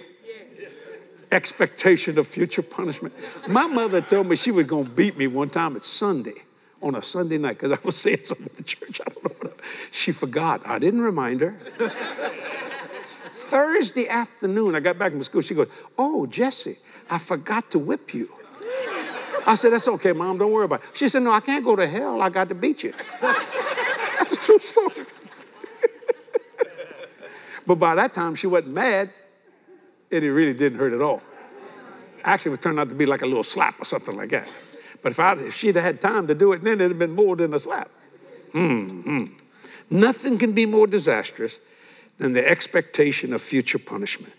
Expectation 1.32 2.18
of 2.18 2.26
future 2.26 2.62
punishment. 2.62 3.14
My 3.46 3.66
mother 3.66 4.00
told 4.00 4.26
me 4.26 4.34
she 4.34 4.50
was 4.50 4.66
gonna 4.66 4.88
beat 4.88 5.16
me 5.16 5.28
one 5.28 5.48
time 5.48 5.76
at 5.76 5.84
Sunday, 5.84 6.42
on 6.82 6.96
a 6.96 7.02
Sunday 7.02 7.38
night, 7.38 7.58
because 7.58 7.72
I 7.72 7.78
was 7.84 7.96
saying 7.96 8.24
something 8.24 8.46
at 8.46 8.56
the 8.56 8.64
church. 8.64 9.00
I 9.00 9.10
don't 9.10 9.24
know 9.24 9.36
what. 9.40 9.60
She 9.92 10.10
forgot. 10.10 10.66
I 10.66 10.80
didn't 10.80 11.02
remind 11.02 11.40
her. 11.40 11.56
Thursday 13.30 14.08
afternoon, 14.08 14.74
I 14.74 14.80
got 14.80 14.98
back 14.98 15.12
from 15.12 15.22
school. 15.22 15.40
She 15.40 15.54
goes, 15.54 15.68
"Oh, 15.96 16.26
Jesse, 16.26 16.76
I 17.08 17.18
forgot 17.18 17.70
to 17.70 17.78
whip 17.78 18.12
you." 18.12 18.28
I 19.46 19.54
said, 19.54 19.72
That's 19.72 19.88
okay, 19.88 20.12
mom, 20.12 20.38
don't 20.38 20.52
worry 20.52 20.64
about 20.64 20.82
it. 20.82 20.90
She 20.94 21.08
said, 21.08 21.22
No, 21.22 21.32
I 21.32 21.40
can't 21.40 21.64
go 21.64 21.76
to 21.76 21.86
hell. 21.86 22.22
I 22.22 22.28
got 22.28 22.48
to 22.48 22.54
beat 22.54 22.82
you. 22.82 22.92
That's 23.20 24.32
a 24.32 24.36
true 24.36 24.58
story. 24.58 25.06
But 27.66 27.76
by 27.76 27.94
that 27.94 28.14
time, 28.14 28.34
she 28.34 28.46
wasn't 28.46 28.74
mad, 28.74 29.10
and 30.10 30.24
it 30.24 30.32
really 30.32 30.54
didn't 30.54 30.78
hurt 30.78 30.92
at 30.92 31.00
all. 31.00 31.22
Actually, 32.24 32.54
it 32.54 32.62
turned 32.62 32.78
out 32.78 32.88
to 32.88 32.94
be 32.94 33.06
like 33.06 33.22
a 33.22 33.26
little 33.26 33.42
slap 33.42 33.80
or 33.80 33.84
something 33.84 34.16
like 34.16 34.30
that. 34.30 34.48
But 35.02 35.12
if, 35.12 35.20
I, 35.20 35.32
if 35.34 35.54
she'd 35.54 35.76
had 35.76 36.00
time 36.00 36.26
to 36.26 36.34
do 36.34 36.52
it, 36.52 36.62
then 36.62 36.74
it'd 36.74 36.90
have 36.90 36.98
been 36.98 37.14
more 37.14 37.36
than 37.36 37.54
a 37.54 37.58
slap. 37.58 37.88
Mm-hmm. 38.52 39.26
Nothing 39.90 40.38
can 40.38 40.52
be 40.52 40.66
more 40.66 40.86
disastrous 40.86 41.58
than 42.18 42.32
the 42.34 42.46
expectation 42.46 43.32
of 43.32 43.40
future 43.40 43.78
punishment. 43.78 44.34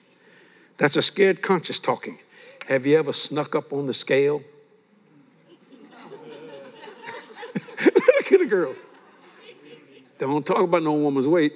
That's 0.77 0.95
a 0.95 1.01
scared 1.01 1.41
conscience 1.41 1.79
talking. 1.79 2.19
Have 2.67 2.85
you 2.85 2.97
ever 2.97 3.11
snuck 3.13 3.55
up 3.55 3.73
on 3.73 3.87
the 3.87 3.93
scale 3.93 4.43
Look 7.85 8.31
at 8.31 8.39
the 8.39 8.45
girls. 8.45 8.85
Don't 10.17 10.45
talk 10.45 10.61
about 10.61 10.83
no 10.83 10.93
woman's 10.93 11.27
weight. 11.27 11.53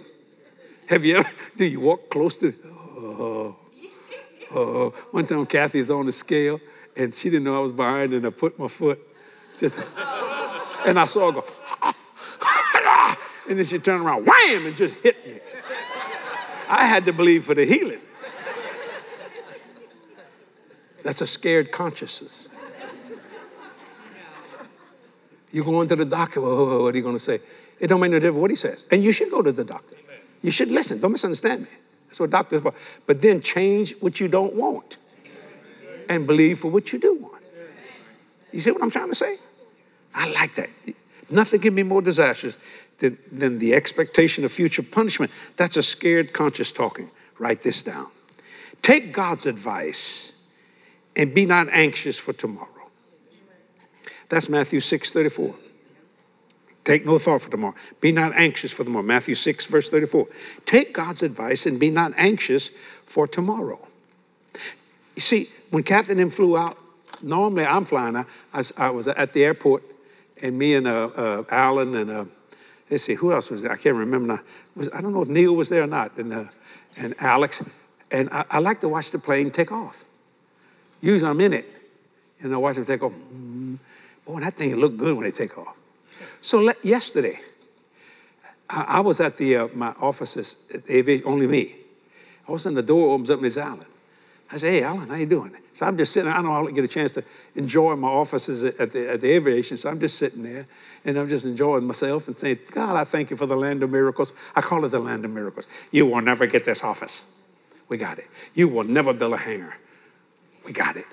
Have 0.87 1.03
you 1.03 1.17
ever, 1.17 1.29
do 1.57 1.65
you 1.65 1.79
walk 1.79 2.09
close 2.09 2.37
to, 2.37 2.53
oh, 2.65 3.55
oh. 4.51 4.89
One 5.11 5.25
time 5.25 5.45
Cathy's 5.45 5.89
on 5.89 6.05
the 6.05 6.11
scale 6.11 6.59
and 6.95 7.13
she 7.13 7.29
didn't 7.29 7.43
know 7.43 7.55
I 7.55 7.59
was 7.59 7.73
behind 7.73 8.13
and 8.13 8.25
I 8.25 8.29
put 8.29 8.57
my 8.59 8.67
foot, 8.67 8.99
just, 9.57 9.75
and 10.85 10.99
I 10.99 11.05
saw 11.05 11.31
her 11.31 11.41
go, 11.41 11.45
and 13.49 13.57
then 13.57 13.65
she 13.65 13.79
turned 13.79 14.05
around, 14.05 14.25
wham, 14.25 14.65
and 14.65 14.77
just 14.77 14.95
hit 14.95 15.25
me. 15.25 15.39
I 16.67 16.85
had 16.85 17.05
to 17.05 17.13
believe 17.13 17.45
for 17.45 17.53
the 17.53 17.65
healing. 17.65 17.99
That's 21.03 21.21
a 21.21 21.27
scared 21.27 21.71
consciousness. 21.71 22.49
You 25.51 25.63
go 25.63 25.81
into 25.81 25.95
the 25.95 26.05
doctor, 26.05 26.41
what 26.41 26.93
are 26.93 26.97
you 26.97 27.03
going 27.03 27.15
to 27.15 27.19
say? 27.19 27.39
It 27.79 27.87
don't 27.87 27.99
make 28.01 28.11
no 28.11 28.19
difference 28.19 28.41
what 28.41 28.49
he 28.49 28.55
says. 28.55 28.85
And 28.91 29.03
you 29.03 29.11
should 29.11 29.29
go 29.29 29.41
to 29.41 29.51
the 29.51 29.63
doctor. 29.63 29.94
You 30.45 30.51
should 30.51 30.69
listen. 30.69 31.01
Don't 31.01 31.11
misunderstand 31.11 31.63
me. 31.63 31.67
That's 32.05 32.19
what 32.19 32.29
doctors 32.29 32.61
for. 32.61 32.75
But 33.07 33.19
then 33.19 33.41
change 33.41 33.95
what 33.99 34.19
you 34.19 34.27
don't 34.27 34.53
want 34.53 34.97
and 36.07 36.27
believe 36.27 36.59
for 36.59 36.69
what 36.69 36.93
you 36.93 36.99
do 36.99 37.15
want. 37.15 37.43
You 38.51 38.59
see 38.59 38.69
what 38.69 38.83
I'm 38.83 38.91
trying 38.91 39.09
to 39.09 39.15
say? 39.15 39.37
I 40.13 40.29
like 40.29 40.53
that. 40.53 40.69
Nothing 41.31 41.61
can 41.61 41.73
be 41.73 41.81
more 41.81 42.03
disastrous 42.03 42.59
than, 42.99 43.17
than 43.31 43.57
the 43.57 43.73
expectation 43.73 44.45
of 44.45 44.51
future 44.51 44.83
punishment. 44.83 45.31
That's 45.57 45.77
a 45.77 45.83
scared 45.83 46.31
conscious 46.31 46.71
talking. 46.71 47.09
Write 47.39 47.63
this 47.63 47.81
down. 47.81 48.11
Take 48.83 49.13
God's 49.13 49.47
advice 49.47 50.43
and 51.15 51.33
be 51.33 51.47
not 51.47 51.69
anxious 51.69 52.19
for 52.19 52.33
tomorrow. 52.33 52.69
That's 54.29 54.47
Matthew 54.47 54.79
6 54.79 55.09
34. 55.09 55.55
Take 56.85 57.03
no 57.03 57.17
thought 57.17 57.41
for 57.41 57.49
tomorrow. 57.49 57.75
Be 57.99 58.11
not 58.11 58.31
anxious 58.35 58.71
for 58.71 58.83
tomorrow. 58.83 59.03
Matthew 59.03 59.33
6, 59.33 59.65
verse 59.65 59.89
34. 59.89 60.27
Take 60.65 60.93
God's 60.93 61.23
advice 61.23 61.65
and 61.65 61.79
be 61.79 61.89
not 61.89 62.13
anxious 62.15 62.69
for 63.05 63.27
tomorrow. 63.27 63.85
You 65.15 65.21
see, 65.21 65.47
when 65.71 65.81
Catherine 65.83 66.19
and 66.19 66.31
flew 66.31 66.55
out, 66.55 66.77
normally 67.23 67.65
I'm 67.65 67.85
flying 67.85 68.15
out. 68.15 68.27
I 68.53 68.57
was, 68.57 68.73
I 68.77 68.89
was 68.91 69.07
at 69.07 69.33
the 69.33 69.43
airport, 69.43 69.83
and 70.41 70.57
me 70.59 70.75
and 70.75 70.85
uh, 70.85 71.09
uh, 71.15 71.43
Alan 71.49 71.95
and 71.95 72.11
uh, 72.11 72.25
let's 72.89 73.03
see, 73.03 73.15
who 73.15 73.33
else 73.33 73.49
was 73.49 73.63
there? 73.63 73.71
I 73.71 73.77
can't 73.77 73.95
remember 73.95 74.35
now. 74.35 74.39
Was, 74.75 74.89
I 74.93 75.01
don't 75.01 75.13
know 75.13 75.23
if 75.23 75.27
Neil 75.27 75.55
was 75.55 75.69
there 75.69 75.83
or 75.83 75.87
not, 75.87 76.15
and, 76.17 76.31
uh, 76.31 76.43
and 76.97 77.15
Alex. 77.19 77.63
And 78.11 78.29
I, 78.29 78.45
I, 78.51 78.59
like 78.59 78.79
to 78.81 78.89
watch 78.89 79.09
the 79.09 79.17
plane 79.17 79.49
take 79.49 79.71
off. 79.71 80.05
Usually 81.01 81.29
I'm 81.29 81.41
in 81.41 81.53
it, 81.53 81.65
and 82.41 82.53
I 82.53 82.57
watch 82.57 82.75
them 82.75 82.85
take 82.85 83.01
off. 83.01 83.13
Boy, 84.25 84.39
that 84.41 84.53
thing 84.53 84.75
looked 84.75 84.97
good 84.97 85.17
when 85.17 85.25
they 85.25 85.31
take 85.31 85.57
off. 85.57 85.75
So 86.45 86.71
yesterday, 86.83 87.39
I, 88.69 88.81
I, 88.81 88.99
was 88.99 89.19
at 89.19 89.35
the 89.37 89.57
uh, 89.57 89.67
my 89.73 89.95
offices, 89.99 90.71
only 91.25 91.47
me. 91.47 91.75
All 92.47 92.53
of 92.53 92.59
a 92.59 92.61
sudden, 92.61 92.75
the 92.75 92.83
door 92.83 93.13
opens 93.13 93.31
up 93.31 93.37
and 93.37 93.47
it's 93.47 93.57
Alan. 93.57 93.85
I 94.51 94.57
say, 94.57 94.73
hey, 94.73 94.83
Alan, 94.83 95.09
how 95.09 95.15
you 95.15 95.25
doing? 95.25 95.55
So 95.73 95.87
I'm 95.87 95.97
just 95.97 96.13
sitting, 96.13 96.29
I 96.29 96.35
don't 96.35 96.45
know 96.45 96.53
I'll 96.53 96.67
get 96.67 96.85
a 96.85 96.87
chance 96.87 97.13
to 97.13 97.23
enjoy 97.55 97.95
my 97.95 98.07
offices 98.07 98.63
at 98.63 98.91
the, 98.91 99.09
at 99.09 99.21
the 99.21 99.31
aviation, 99.31 99.75
so 99.75 99.89
I'm 99.89 99.99
just 99.99 100.19
sitting 100.19 100.43
there 100.43 100.67
and 101.03 101.17
I'm 101.17 101.27
just 101.27 101.45
enjoying 101.45 101.83
myself 101.83 102.27
and 102.27 102.37
saying, 102.37 102.59
God, 102.69 102.95
I 102.95 103.03
thank 103.05 103.31
you 103.31 103.37
for 103.37 103.47
the 103.47 103.57
land 103.57 103.81
of 103.81 103.89
miracles. 103.89 104.33
I 104.55 104.61
call 104.61 104.85
it 104.85 104.89
the 104.89 104.99
land 104.99 105.25
of 105.25 105.31
miracles. 105.31 105.67
You 105.91 106.05
will 106.05 106.21
never 106.21 106.45
get 106.45 106.63
this 106.63 106.83
office. 106.83 107.41
We 107.89 107.97
got 107.97 108.19
it. 108.19 108.27
You 108.53 108.67
will 108.67 108.83
never 108.83 109.13
build 109.13 109.33
a 109.33 109.37
hangar. 109.37 109.75
We 110.63 110.73
got 110.73 110.95
it 110.95 111.05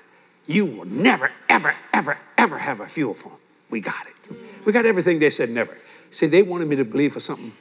you 0.45 0.65
will 0.65 0.85
never, 0.85 1.31
ever, 1.49 1.75
ever, 1.93 2.17
ever 2.37 2.57
have 2.57 2.79
a 2.79 2.87
fuel 2.87 3.13
phone. 3.13 3.37
We 3.69 3.79
got 3.79 4.05
it. 4.05 4.12
We 4.65 4.73
got 4.73 4.85
everything 4.85 5.19
they 5.19 5.29
said 5.29 5.49
never. 5.49 5.77
See, 6.11 6.27
they 6.27 6.43
wanted 6.43 6.67
me 6.67 6.75
to 6.77 6.85
believe 6.85 7.13
for 7.13 7.19
something, 7.19 7.53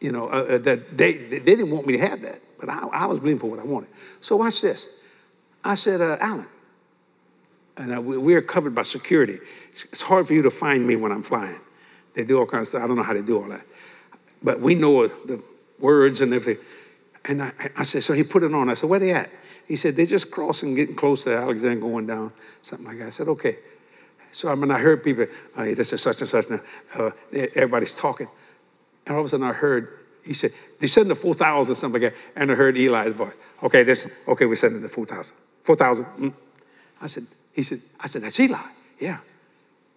you 0.00 0.12
know, 0.12 0.28
uh, 0.28 0.42
uh 0.54 0.58
that 0.58 0.96
they, 0.96 1.12
they 1.14 1.40
didn't 1.40 1.70
want 1.70 1.86
me 1.86 1.94
to 1.94 2.06
have 2.06 2.20
that, 2.22 2.40
but 2.58 2.68
I, 2.68 2.86
I 2.88 3.06
was 3.06 3.18
believing 3.18 3.40
for 3.40 3.50
what 3.50 3.58
I 3.58 3.64
wanted. 3.64 3.88
So 4.20 4.36
watch 4.36 4.60
this. 4.60 5.04
I 5.64 5.74
said, 5.74 6.00
uh, 6.00 6.16
Alan, 6.20 6.46
and 7.76 7.96
uh, 7.96 8.00
we, 8.00 8.34
are 8.34 8.42
covered 8.42 8.74
by 8.74 8.82
security. 8.82 9.38
It's, 9.70 9.84
it's 9.84 10.02
hard 10.02 10.26
for 10.26 10.34
you 10.34 10.42
to 10.42 10.50
find 10.50 10.86
me 10.86 10.96
when 10.96 11.12
I'm 11.12 11.22
flying. 11.22 11.60
They 12.14 12.24
do 12.24 12.38
all 12.38 12.46
kinds 12.46 12.62
of 12.62 12.66
stuff. 12.68 12.82
I 12.82 12.86
don't 12.86 12.96
know 12.96 13.02
how 13.02 13.14
they 13.14 13.22
do 13.22 13.42
all 13.42 13.48
that. 13.48 13.64
But 14.42 14.60
we 14.60 14.74
know 14.74 15.06
the 15.06 15.42
words 15.78 16.20
and 16.20 16.32
everything. 16.34 16.62
And 17.24 17.42
I, 17.42 17.52
I 17.76 17.82
said, 17.82 18.02
so 18.02 18.12
he 18.12 18.22
put 18.22 18.42
it 18.42 18.52
on. 18.54 18.68
I 18.68 18.74
said, 18.74 18.90
where 18.90 18.98
they 18.98 19.12
at? 19.12 19.30
He 19.66 19.76
said, 19.76 19.94
they're 19.94 20.06
just 20.06 20.30
crossing, 20.30 20.74
getting 20.74 20.96
close 20.96 21.24
to 21.24 21.36
Alexander, 21.36 21.80
going 21.80 22.06
down, 22.06 22.32
something 22.60 22.86
like 22.86 22.98
that. 22.98 23.06
I 23.06 23.10
said, 23.10 23.28
okay. 23.28 23.56
So 24.32 24.50
I 24.50 24.54
mean, 24.54 24.70
I 24.70 24.78
heard 24.78 25.02
people, 25.02 25.26
oh, 25.56 25.74
this 25.74 25.92
is 25.92 26.02
such 26.02 26.20
and 26.20 26.28
such. 26.28 26.50
Now. 26.50 26.60
Uh, 26.96 27.10
everybody's 27.32 27.94
talking. 27.94 28.28
And 29.06 29.14
all 29.14 29.20
of 29.20 29.26
a 29.26 29.28
sudden 29.28 29.46
I 29.46 29.52
heard, 29.52 29.98
he 30.24 30.34
said, 30.34 30.50
they 30.80 30.86
send 30.86 31.10
the 31.10 31.14
4,000, 31.14 31.72
or 31.72 31.74
something 31.74 32.00
like 32.00 32.12
that. 32.12 32.20
And 32.36 32.52
I 32.52 32.54
heard 32.54 32.76
Eli's 32.76 33.14
voice. 33.14 33.34
Okay, 33.62 33.82
this, 33.82 34.24
okay, 34.28 34.46
we're 34.46 34.54
sending 34.54 34.82
the 34.82 34.88
4,000. 34.88 35.36
4,000. 35.64 36.04
Mm. 36.04 36.34
I 37.00 37.06
said, 37.06 37.24
he 37.54 37.62
said, 37.62 37.78
I 37.98 38.06
said, 38.06 38.22
that's 38.22 38.38
Eli. 38.38 38.58
Yeah. 39.00 39.18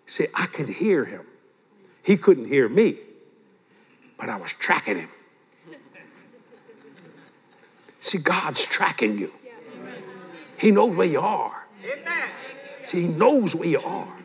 See, 0.05 0.25
I 0.35 0.45
could 0.47 0.69
hear 0.69 1.05
him. 1.05 1.25
He 2.01 2.17
couldn't 2.17 2.45
hear 2.45 2.67
me, 2.67 2.95
but 4.17 4.29
I 4.29 4.37
was 4.37 4.53
tracking 4.53 4.97
him. 4.97 5.09
See, 7.99 8.17
God's 8.17 8.65
tracking 8.65 9.17
you. 9.17 9.31
He 10.57 10.71
knows 10.71 10.95
where 10.95 11.07
you 11.07 11.19
are. 11.19 11.65
See, 12.83 13.03
He 13.03 13.07
knows 13.07 13.55
where 13.55 13.67
you 13.67 13.81
are. 13.81 14.22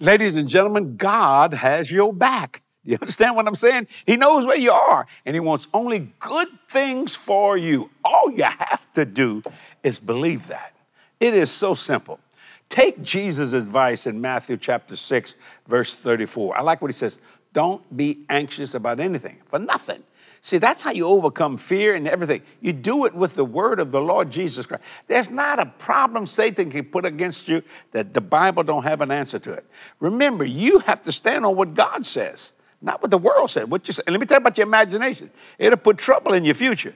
Ladies 0.00 0.36
and 0.36 0.48
gentlemen, 0.48 0.96
God 0.96 1.54
has 1.54 1.90
your 1.90 2.12
back. 2.12 2.62
You 2.84 2.94
understand 2.94 3.34
what 3.34 3.48
I'm 3.48 3.56
saying? 3.56 3.88
He 4.06 4.16
knows 4.16 4.46
where 4.46 4.56
you 4.56 4.70
are, 4.70 5.06
and 5.26 5.34
He 5.34 5.40
wants 5.40 5.66
only 5.74 6.12
good 6.20 6.48
things 6.68 7.16
for 7.16 7.56
you. 7.56 7.90
All 8.04 8.30
you 8.30 8.44
have 8.44 8.90
to 8.94 9.04
do 9.04 9.42
is 9.82 9.98
believe 9.98 10.46
that. 10.48 10.74
It 11.18 11.34
is 11.34 11.50
so 11.50 11.74
simple. 11.74 12.20
Take 12.68 13.02
Jesus' 13.02 13.52
advice 13.52 14.06
in 14.06 14.20
Matthew 14.20 14.56
chapter 14.56 14.94
6, 14.94 15.34
verse 15.66 15.94
34. 15.94 16.56
I 16.58 16.62
like 16.62 16.80
what 16.80 16.90
he 16.90 16.94
says. 16.94 17.18
Don't 17.52 17.96
be 17.96 18.24
anxious 18.28 18.74
about 18.74 19.00
anything, 19.00 19.38
for 19.46 19.58
nothing. 19.58 20.04
See, 20.40 20.58
that's 20.58 20.82
how 20.82 20.92
you 20.92 21.06
overcome 21.06 21.56
fear 21.56 21.94
and 21.94 22.06
everything. 22.06 22.42
You 22.60 22.72
do 22.72 23.04
it 23.06 23.14
with 23.14 23.34
the 23.34 23.44
word 23.44 23.80
of 23.80 23.90
the 23.90 24.00
Lord 24.00 24.30
Jesus 24.30 24.66
Christ. 24.66 24.82
There's 25.06 25.30
not 25.30 25.58
a 25.58 25.66
problem 25.66 26.26
Satan 26.26 26.70
can 26.70 26.84
put 26.84 27.04
against 27.04 27.48
you 27.48 27.62
that 27.92 28.14
the 28.14 28.20
Bible 28.20 28.62
don't 28.62 28.84
have 28.84 29.00
an 29.00 29.10
answer 29.10 29.38
to 29.40 29.52
it. 29.52 29.66
Remember, 30.00 30.44
you 30.44 30.78
have 30.80 31.02
to 31.02 31.12
stand 31.12 31.44
on 31.44 31.56
what 31.56 31.74
God 31.74 32.06
says, 32.06 32.52
not 32.80 33.02
what 33.02 33.10
the 33.10 33.18
world 33.18 33.50
said. 33.50 33.70
What 33.70 33.86
you 33.88 33.92
say. 33.92 34.02
And 34.06 34.14
let 34.14 34.20
me 34.20 34.26
tell 34.26 34.36
you 34.36 34.42
about 34.42 34.56
your 34.56 34.66
imagination. 34.66 35.30
It'll 35.58 35.76
put 35.76 35.98
trouble 35.98 36.34
in 36.34 36.44
your 36.44 36.54
future. 36.54 36.94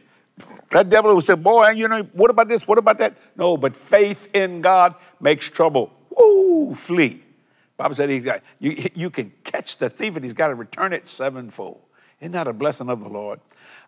That 0.71 0.89
devil 0.89 1.13
will 1.13 1.21
say, 1.21 1.35
Boy, 1.35 1.71
you 1.71 1.89
know, 1.89 2.05
what 2.13 2.31
about 2.31 2.49
this? 2.49 2.67
What 2.67 2.79
about 2.79 2.99
that? 2.99 3.17
No, 3.37 3.57
but 3.57 3.77
faith 3.77 4.29
in 4.33 4.63
God 4.63 4.95
makes 5.21 5.51
trouble. 5.51 5.93
Woo, 6.17 6.75
flee. 6.75 7.23
Bible 7.77 7.95
said 7.95 8.09
he's 8.11 8.25
got, 8.25 8.43
you, 8.61 8.89
you 8.95 9.11
can 9.11 9.33
catch 9.45 9.77
the 9.79 9.91
thief 9.91 10.15
and 10.15 10.25
he's 10.25 10.35
got 10.35 10.49
to 10.49 10.55
return 10.55 10.93
it 10.93 11.07
sevenfold. 11.07 11.81
Isn't 12.23 12.33
that 12.33 12.47
a 12.47 12.53
blessing 12.53 12.89
of 12.89 13.01
the 13.01 13.09
Lord? 13.09 13.41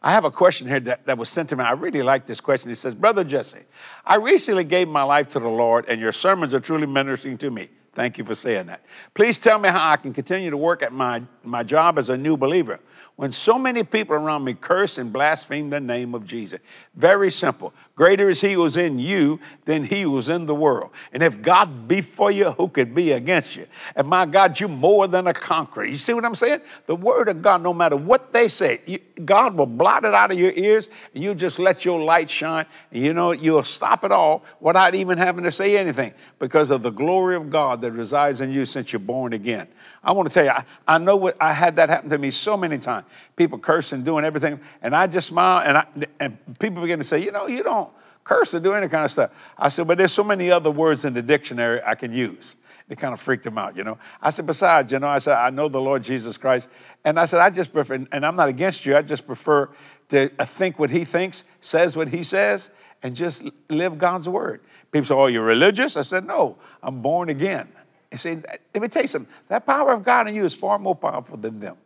I 0.03 0.11
have 0.11 0.25
a 0.25 0.31
question 0.31 0.67
here 0.67 0.81
that, 0.81 1.07
that 1.07 1.17
was 1.17 1.29
sent 1.29 1.51
to 1.51 1.57
me. 1.57 1.63
I 1.63 1.71
really 1.71 2.03
like 2.03 2.27
this 2.27 2.41
question. 2.41 2.69
He 2.69 2.75
says, 2.75 2.93
Brother 2.93 3.23
Jesse, 3.23 3.61
I 4.05 4.17
recently 4.17 4.65
gave 4.65 4.89
my 4.89 5.05
life 5.05 5.29
to 5.31 5.39
the 5.39 5.49
Lord, 5.49 5.85
and 5.87 6.01
your 6.01 6.11
sermons 6.11 6.53
are 6.53 6.59
truly 6.59 6.87
ministering 6.87 7.39
to 7.39 7.51
me. 7.51 7.69
Thank 7.95 8.19
you 8.19 8.25
for 8.25 8.35
saying 8.35 8.67
that. 8.67 8.83
Please 9.15 9.39
tell 9.39 9.61
me 9.61 9.69
how 9.69 9.89
I 9.89 9.97
can 9.97 10.13
continue 10.13 10.51
to 10.51 10.57
work 10.57 10.83
at 10.83 10.93
my, 10.93 11.23
my 11.45 11.63
job 11.63 11.97
as 11.97 12.09
a 12.09 12.17
new 12.17 12.37
believer 12.37 12.81
when 13.15 13.31
so 13.31 13.57
many 13.57 13.85
people 13.85 14.17
around 14.17 14.43
me 14.43 14.55
curse 14.55 14.99
and 14.99 15.13
blaspheme 15.13 15.71
the 15.71 15.79
name 15.79 16.13
of 16.13 16.27
Jesus? 16.27 16.59
Very 16.97 17.31
simple. 17.31 17.73
Greater 17.97 18.29
is 18.29 18.41
he 18.41 18.55
who's 18.55 18.77
in 18.77 18.99
you 18.99 19.39
than 19.67 19.85
he 19.85 20.03
who's 20.03 20.29
in 20.29 20.47
the 20.47 20.55
world. 20.55 20.91
And 21.13 21.23
if 21.23 21.41
God 21.41 21.87
be 21.87 22.01
for 22.01 22.29
you, 22.29 22.51
who 22.51 22.67
could 22.67 22.93
be 22.93 23.13
against 23.13 23.55
you? 23.55 23.69
And 23.95 24.09
my 24.09 24.27
God, 24.27 24.59
you're 24.59 24.69
more 24.69 25.07
than 25.07 25.29
a 25.29 25.33
conqueror. 25.33 25.85
You 25.85 25.99
see 25.99 26.13
what 26.13 26.25
I'm 26.25 26.35
saying? 26.35 26.63
The 26.87 26.97
word 26.97 27.29
of 27.29 27.41
God, 27.41 27.63
no 27.63 27.73
matter 27.73 27.95
what 27.95 28.33
they 28.33 28.49
say, 28.49 28.81
you, 28.85 28.99
God 29.25 29.55
will 29.55 29.67
blot 29.67 30.05
it 30.05 30.13
out 30.13 30.33
of 30.33 30.39
your 30.39 30.51
ears 30.57 30.89
and 31.15 31.23
you 31.23 31.37
just 31.37 31.61
let 31.61 31.85
your 31.85 32.03
light 32.03 32.29
shine. 32.29 32.67
And 32.91 33.01
you 33.01 33.15
know, 33.15 33.31
you'll 33.31 33.63
stop 33.63 34.05
it 34.05 34.11
all 34.11 34.43
without 34.59 34.97
even 34.97 35.17
having 35.17 35.45
to 35.45 35.53
say 35.53 35.79
anything 35.79 36.15
because 36.41 36.71
of 36.71 36.83
the 36.83 36.91
glory 36.91 37.37
of 37.37 37.49
God 37.49 37.81
that 37.83 37.93
resides 37.93 38.41
in 38.41 38.51
you 38.51 38.67
since 38.67 38.93
you're 38.93 38.99
born 38.99 39.35
again. 39.35 39.69
I 40.05 40.13
want 40.13 40.29
to 40.29 40.35
tell 40.35 40.45
you, 40.45 40.51
I, 40.51 40.65
I 40.87 40.99
know 40.99 41.17
what 41.17 41.37
I 41.41 41.53
had 41.53 41.77
that 41.77 41.89
happen 41.89 42.11
to 42.11 42.19
me 42.19 42.31
so 42.31 42.57
many 42.57 42.79
times. 42.79 43.07
People 43.37 43.59
cursing, 43.59 44.05
doing 44.05 44.25
everything, 44.25 44.61
and 44.83 44.95
I 44.95 45.07
just 45.07 45.29
smile, 45.29 45.63
and 45.67 45.79
I, 45.79 45.87
and 46.21 46.39
people 46.59 46.83
begin 46.83 46.99
to 46.99 47.05
say, 47.05 47.23
you 47.23 47.33
know, 47.33 47.47
you 47.47 47.63
don't 47.63 47.91
curse 48.23 48.55
or 48.55 48.61
do 48.61 48.73
any 48.73 48.89
kind 48.89 49.05
of 49.05 49.11
stuff. 49.11 49.31
I 49.57 49.69
said, 49.69 49.87
but 49.87 49.99
there's 49.99 50.13
so 50.13 50.25
many 50.25 50.51
other 50.51 50.71
words 50.71 51.05
in 51.05 51.15
the 51.15 51.23
dictionary 51.23 51.81
I 51.85 51.95
can 51.95 52.13
use. 52.13 52.57
It 52.89 52.99
kind 52.99 53.15
of 53.15 53.21
freaked 53.21 53.45
them 53.45 53.57
out, 53.57 53.77
you 53.77 53.85
know. 53.85 53.97
I 54.21 54.29
said, 54.29 54.47
besides, 54.47 54.93
you 54.93 54.99
know, 54.99 55.09
I 55.09 55.19
said, 55.19 55.37
I 55.37 55.49
know 55.49 55.69
the 55.69 55.81
Lord 55.81 56.05
Jesus 56.05 56.37
Christ, 56.37 56.69
and 57.05 57.19
I 57.19 57.25
said, 57.25 57.41
I 57.41 57.49
just 57.49 57.73
prefer, 57.73 57.95
and 57.95 58.27
I'm 58.27 58.37
not 58.37 58.49
against 58.49 58.85
you. 58.85 58.97
I 58.97 59.03
just 59.03 59.27
prefer 59.27 59.71
to 60.11 60.31
uh, 60.39 60.45
think 60.45 60.79
what 60.79 60.91
He 60.91 61.05
thinks, 61.05 61.45
says 61.63 61.97
what 61.97 62.09
He 62.09 62.23
says, 62.23 62.69
and 63.03 63.17
just 63.17 63.43
live 63.71 63.97
God's 63.97 64.29
word. 64.29 64.61
People 64.93 65.07
say, 65.07 65.15
oh, 65.15 65.27
you're 65.27 65.45
religious? 65.45 65.97
I 65.97 66.03
said, 66.03 66.27
no, 66.27 66.57
I'm 66.83 67.01
born 67.01 67.31
again. 67.31 67.69
And 68.15 68.21
say, 68.21 68.41
let 68.73 68.81
me 68.81 68.87
tell 68.87 69.03
you 69.03 69.09
something. 69.09 69.33
That 69.49 69.67
power 69.67 69.91
of 69.91 70.05
God 70.05 70.29
in 70.29 70.37
you 70.37 70.45
is 70.45 70.55
far 70.55 70.79
more 70.79 70.95
powerful 70.95 71.37
than 71.37 71.59
them. 71.59 71.77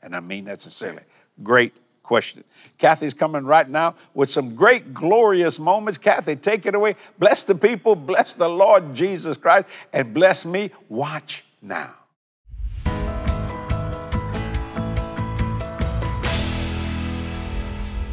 And 0.00 0.14
I 0.14 0.20
mean 0.20 0.44
that 0.44 0.60
sincerely. 0.60 1.02
Great 1.42 1.74
question. 2.04 2.44
Cathy's 2.78 3.14
coming 3.14 3.44
right 3.44 3.68
now 3.68 3.96
with 4.14 4.30
some 4.30 4.54
great, 4.54 4.94
glorious 4.94 5.58
moments. 5.58 5.98
Cathy, 5.98 6.36
take 6.36 6.66
it 6.66 6.76
away. 6.76 6.94
Bless 7.18 7.42
the 7.42 7.56
people, 7.56 7.96
bless 7.96 8.32
the 8.32 8.48
Lord 8.48 8.94
Jesus 8.94 9.36
Christ, 9.36 9.66
and 9.92 10.14
bless 10.14 10.44
me. 10.44 10.70
Watch 10.88 11.44
now. 11.60 11.96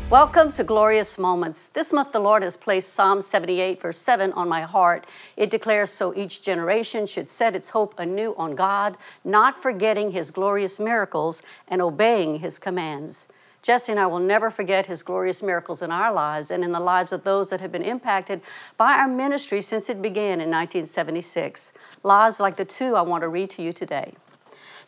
Welcome 0.09 0.51
to 0.53 0.63
Glorious 0.63 1.19
Moments. 1.19 1.67
This 1.67 1.93
month, 1.93 2.13
the 2.13 2.19
Lord 2.19 2.41
has 2.41 2.57
placed 2.57 2.91
Psalm 2.95 3.21
78, 3.21 3.79
verse 3.79 3.99
7 3.99 4.33
on 4.33 4.49
my 4.49 4.61
heart. 4.61 5.05
It 5.37 5.51
declares, 5.51 5.91
So 5.91 6.15
each 6.15 6.41
generation 6.41 7.05
should 7.05 7.29
set 7.29 7.55
its 7.55 7.69
hope 7.69 7.93
anew 7.99 8.33
on 8.35 8.55
God, 8.55 8.97
not 9.23 9.61
forgetting 9.61 10.09
his 10.09 10.31
glorious 10.31 10.79
miracles 10.79 11.43
and 11.67 11.79
obeying 11.79 12.39
his 12.39 12.57
commands. 12.57 13.27
Jesse 13.61 13.91
and 13.91 14.01
I 14.01 14.07
will 14.07 14.17
never 14.17 14.49
forget 14.49 14.87
his 14.87 15.03
glorious 15.03 15.43
miracles 15.43 15.83
in 15.83 15.91
our 15.91 16.11
lives 16.11 16.49
and 16.49 16.63
in 16.63 16.71
the 16.71 16.79
lives 16.79 17.11
of 17.11 17.23
those 17.23 17.51
that 17.51 17.61
have 17.61 17.71
been 17.71 17.83
impacted 17.83 18.41
by 18.77 18.93
our 18.93 19.07
ministry 19.07 19.61
since 19.61 19.91
it 19.91 20.01
began 20.01 20.41
in 20.41 20.49
1976. 20.49 21.71
Lives 22.01 22.39
like 22.39 22.55
the 22.55 22.65
two 22.65 22.95
I 22.95 23.01
want 23.01 23.21
to 23.21 23.29
read 23.29 23.51
to 23.51 23.61
you 23.61 23.71
today. 23.71 24.15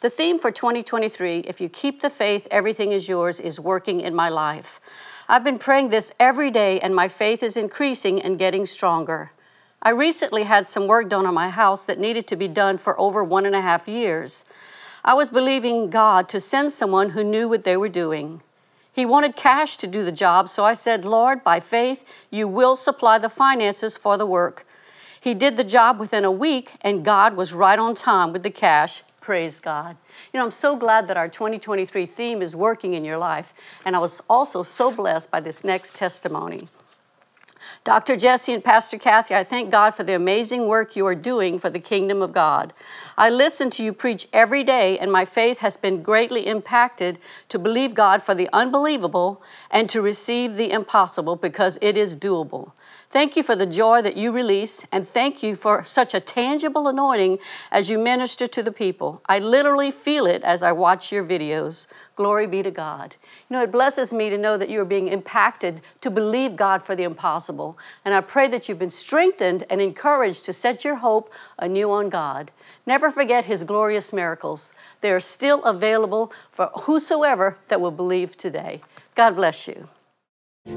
The 0.01 0.09
theme 0.09 0.39
for 0.39 0.49
2023, 0.49 1.41
If 1.41 1.61
You 1.61 1.69
Keep 1.69 2.01
the 2.01 2.09
Faith, 2.09 2.47
Everything 2.49 2.91
is 2.91 3.07
Yours, 3.07 3.39
is 3.39 3.59
working 3.59 4.01
in 4.01 4.15
my 4.15 4.29
life. 4.29 4.81
I've 5.29 5.43
been 5.43 5.59
praying 5.59 5.89
this 5.89 6.13
every 6.19 6.51
day, 6.51 6.79
and 6.79 6.95
my 6.95 7.07
faith 7.07 7.43
is 7.43 7.55
increasing 7.55 8.21
and 8.21 8.39
getting 8.39 8.65
stronger. 8.65 9.31
I 9.81 9.89
recently 9.89 10.43
had 10.43 10.67
some 10.67 10.87
work 10.87 11.09
done 11.09 11.25
on 11.25 11.33
my 11.33 11.49
house 11.49 11.85
that 11.85 11.99
needed 11.99 12.27
to 12.27 12.35
be 12.35 12.47
done 12.47 12.77
for 12.77 12.99
over 12.99 13.23
one 13.23 13.45
and 13.45 13.55
a 13.55 13.61
half 13.61 13.87
years. 13.87 14.45
I 15.03 15.13
was 15.13 15.29
believing 15.29 15.89
God 15.89 16.29
to 16.29 16.39
send 16.39 16.71
someone 16.71 17.11
who 17.11 17.23
knew 17.23 17.49
what 17.49 17.63
they 17.63 17.77
were 17.77 17.89
doing. 17.89 18.43
He 18.93 19.05
wanted 19.05 19.35
cash 19.35 19.77
to 19.77 19.87
do 19.87 20.03
the 20.03 20.11
job, 20.11 20.49
so 20.49 20.65
I 20.65 20.73
said, 20.73 21.05
Lord, 21.05 21.43
by 21.43 21.59
faith, 21.59 22.25
you 22.29 22.47
will 22.47 22.75
supply 22.75 23.17
the 23.17 23.29
finances 23.29 23.97
for 23.97 24.17
the 24.17 24.25
work. 24.25 24.65
He 25.19 25.33
did 25.33 25.55
the 25.55 25.63
job 25.63 25.99
within 25.99 26.25
a 26.25 26.31
week, 26.31 26.73
and 26.81 27.05
God 27.05 27.35
was 27.35 27.53
right 27.53 27.79
on 27.79 27.95
time 27.95 28.33
with 28.33 28.43
the 28.43 28.49
cash. 28.49 29.03
Praise 29.21 29.59
God. 29.59 29.97
You 30.33 30.39
know, 30.39 30.45
I'm 30.45 30.51
so 30.51 30.75
glad 30.75 31.07
that 31.07 31.15
our 31.15 31.29
2023 31.29 32.07
theme 32.07 32.41
is 32.41 32.55
working 32.55 32.95
in 32.95 33.05
your 33.05 33.19
life, 33.19 33.53
and 33.85 33.95
I 33.95 33.99
was 33.99 34.21
also 34.27 34.63
so 34.63 34.93
blessed 34.93 35.29
by 35.29 35.39
this 35.39 35.63
next 35.63 35.95
testimony. 35.95 36.67
Dr. 37.83 38.15
Jesse 38.15 38.53
and 38.53 38.63
Pastor 38.63 38.99
Cathy, 38.99 39.33
I 39.33 39.43
thank 39.43 39.71
God 39.71 39.95
for 39.95 40.03
the 40.03 40.13
amazing 40.15 40.67
work 40.67 40.95
you 40.95 41.03
are 41.07 41.15
doing 41.15 41.57
for 41.57 41.71
the 41.71 41.79
kingdom 41.79 42.21
of 42.21 42.31
God. 42.31 42.73
I 43.17 43.31
listen 43.31 43.71
to 43.71 43.83
you 43.83 43.91
preach 43.91 44.27
every 44.31 44.63
day, 44.63 44.99
and 44.99 45.11
my 45.11 45.25
faith 45.25 45.59
has 45.59 45.77
been 45.77 46.03
greatly 46.03 46.45
impacted 46.45 47.17
to 47.49 47.57
believe 47.57 47.95
God 47.95 48.21
for 48.21 48.35
the 48.35 48.49
unbelievable 48.53 49.41
and 49.71 49.89
to 49.89 49.99
receive 49.99 50.57
the 50.57 50.69
impossible 50.69 51.35
because 51.35 51.79
it 51.81 51.97
is 51.97 52.15
doable. 52.15 52.73
Thank 53.09 53.35
you 53.35 53.43
for 53.43 53.57
the 53.57 53.65
joy 53.65 54.01
that 54.03 54.15
you 54.15 54.31
release, 54.31 54.85
and 54.89 55.05
thank 55.05 55.43
you 55.43 55.57
for 55.57 55.83
such 55.83 56.13
a 56.13 56.21
tangible 56.21 56.87
anointing 56.87 57.39
as 57.69 57.89
you 57.89 57.97
minister 57.97 58.47
to 58.47 58.63
the 58.63 58.71
people. 58.71 59.21
I 59.25 59.37
literally 59.37 59.91
feel 59.91 60.25
it 60.25 60.43
as 60.43 60.63
I 60.63 60.71
watch 60.71 61.11
your 61.11 61.25
videos. 61.25 61.87
Glory 62.15 62.47
be 62.47 62.63
to 62.63 62.71
God. 62.71 63.15
You 63.49 63.57
know, 63.57 63.63
it 63.63 63.71
blesses 63.71 64.13
me 64.13 64.29
to 64.29 64.37
know 64.37 64.55
that 64.55 64.69
you 64.69 64.79
are 64.79 64.85
being 64.85 65.09
impacted 65.09 65.81
to 65.99 66.09
believe 66.09 66.55
God 66.55 66.83
for 66.83 66.95
the 66.95 67.03
impossible. 67.03 67.70
And 68.05 68.13
I 68.13 68.21
pray 68.21 68.47
that 68.47 68.67
you've 68.67 68.79
been 68.79 68.89
strengthened 68.89 69.65
and 69.69 69.81
encouraged 69.81 70.45
to 70.45 70.53
set 70.53 70.83
your 70.83 70.95
hope 70.97 71.31
anew 71.59 71.91
on 71.91 72.09
God. 72.09 72.51
Never 72.85 73.11
forget 73.11 73.45
His 73.45 73.63
glorious 73.63 74.11
miracles. 74.11 74.73
They 75.01 75.11
are 75.11 75.19
still 75.19 75.63
available 75.63 76.31
for 76.51 76.71
whosoever 76.81 77.57
that 77.67 77.81
will 77.81 77.91
believe 77.91 78.37
today. 78.37 78.81
God 79.15 79.35
bless 79.35 79.67
you. 79.67 79.89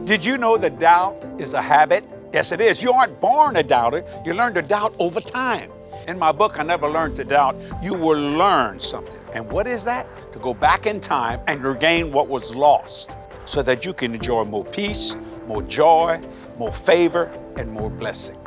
Did 0.04 0.24
you 0.24 0.38
know 0.38 0.56
that 0.56 0.78
doubt 0.78 1.24
is 1.38 1.52
a 1.52 1.60
habit? 1.60 2.04
Yes, 2.32 2.52
it 2.52 2.60
is. 2.60 2.82
You 2.82 2.92
aren't 2.92 3.20
born 3.20 3.56
a 3.56 3.62
doubter, 3.62 4.02
you 4.24 4.32
learn 4.32 4.54
to 4.54 4.62
doubt 4.62 4.94
over 4.98 5.20
time. 5.20 5.70
In 6.08 6.18
my 6.18 6.32
book, 6.32 6.58
I 6.58 6.62
Never 6.62 6.88
Learned 6.88 7.16
to 7.16 7.24
Doubt, 7.24 7.56
you 7.82 7.94
will 7.94 8.18
learn 8.18 8.80
something. 8.80 9.20
And 9.34 9.50
what 9.50 9.66
is 9.66 9.84
that? 9.84 10.06
To 10.32 10.38
go 10.38 10.52
back 10.52 10.86
in 10.86 11.00
time 11.00 11.40
and 11.46 11.62
regain 11.62 12.12
what 12.12 12.28
was 12.28 12.54
lost 12.54 13.14
so 13.44 13.62
that 13.62 13.84
you 13.84 13.92
can 13.92 14.14
enjoy 14.14 14.44
more 14.44 14.64
peace, 14.64 15.16
more 15.46 15.62
joy, 15.62 16.20
more 16.58 16.72
favor, 16.72 17.30
and 17.56 17.70
more 17.70 17.90
blessing. 17.90 18.38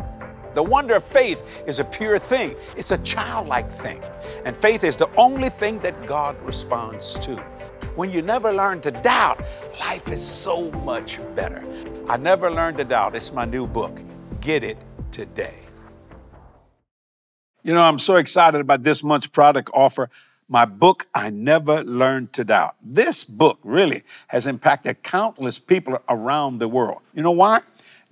The 0.54 0.64
wonder 0.64 0.96
of 0.96 1.04
faith 1.04 1.62
is 1.68 1.80
a 1.80 1.84
pure 1.84 2.18
thing, 2.18 2.56
it's 2.76 2.92
a 2.92 2.98
childlike 3.00 3.72
thing. 3.72 4.02
And 4.44 4.58
faith 4.58 4.84
is 4.84 4.98
the 4.98 5.10
only 5.16 5.50
thing 5.50 5.80
that 5.80 6.08
God 6.08 6.36
responds 6.42 7.20
to. 7.20 7.36
When 7.96 8.12
you 8.12 8.22
never 8.22 8.52
learn 8.52 8.82
to 8.82 8.92
doubt, 8.92 9.44
life 9.80 10.12
is 10.12 10.24
so 10.26 10.72
much 10.72 11.20
better. 11.36 11.64
I 12.08 12.18
never 12.18 12.50
learned 12.50 12.78
to 12.78 12.84
doubt. 12.84 13.16
It's 13.16 13.32
my 13.32 13.46
new 13.46 13.68
book. 13.68 14.02
Get 14.42 14.64
it 14.64 14.78
today. 15.12 15.60
You 17.64 17.74
know, 17.74 17.82
I'm 17.82 18.00
so 18.00 18.16
excited 18.16 18.62
about 18.62 18.84
this 18.84 19.04
month's 19.04 19.28
product 19.28 19.70
offer. 19.74 20.10
My 20.48 20.66
book, 20.66 21.08
I 21.14 21.30
Never 21.30 21.84
Learned 21.84 22.32
to 22.34 22.46
Doubt. 22.46 22.76
This 22.82 23.26
book 23.26 23.60
really 23.64 24.04
has 24.28 24.48
impacted 24.48 25.04
countless 25.04 25.60
people 25.60 26.00
around 26.08 26.60
the 26.60 26.68
world. 26.70 27.02
You 27.14 27.24
know 27.24 27.32
why? 27.32 27.62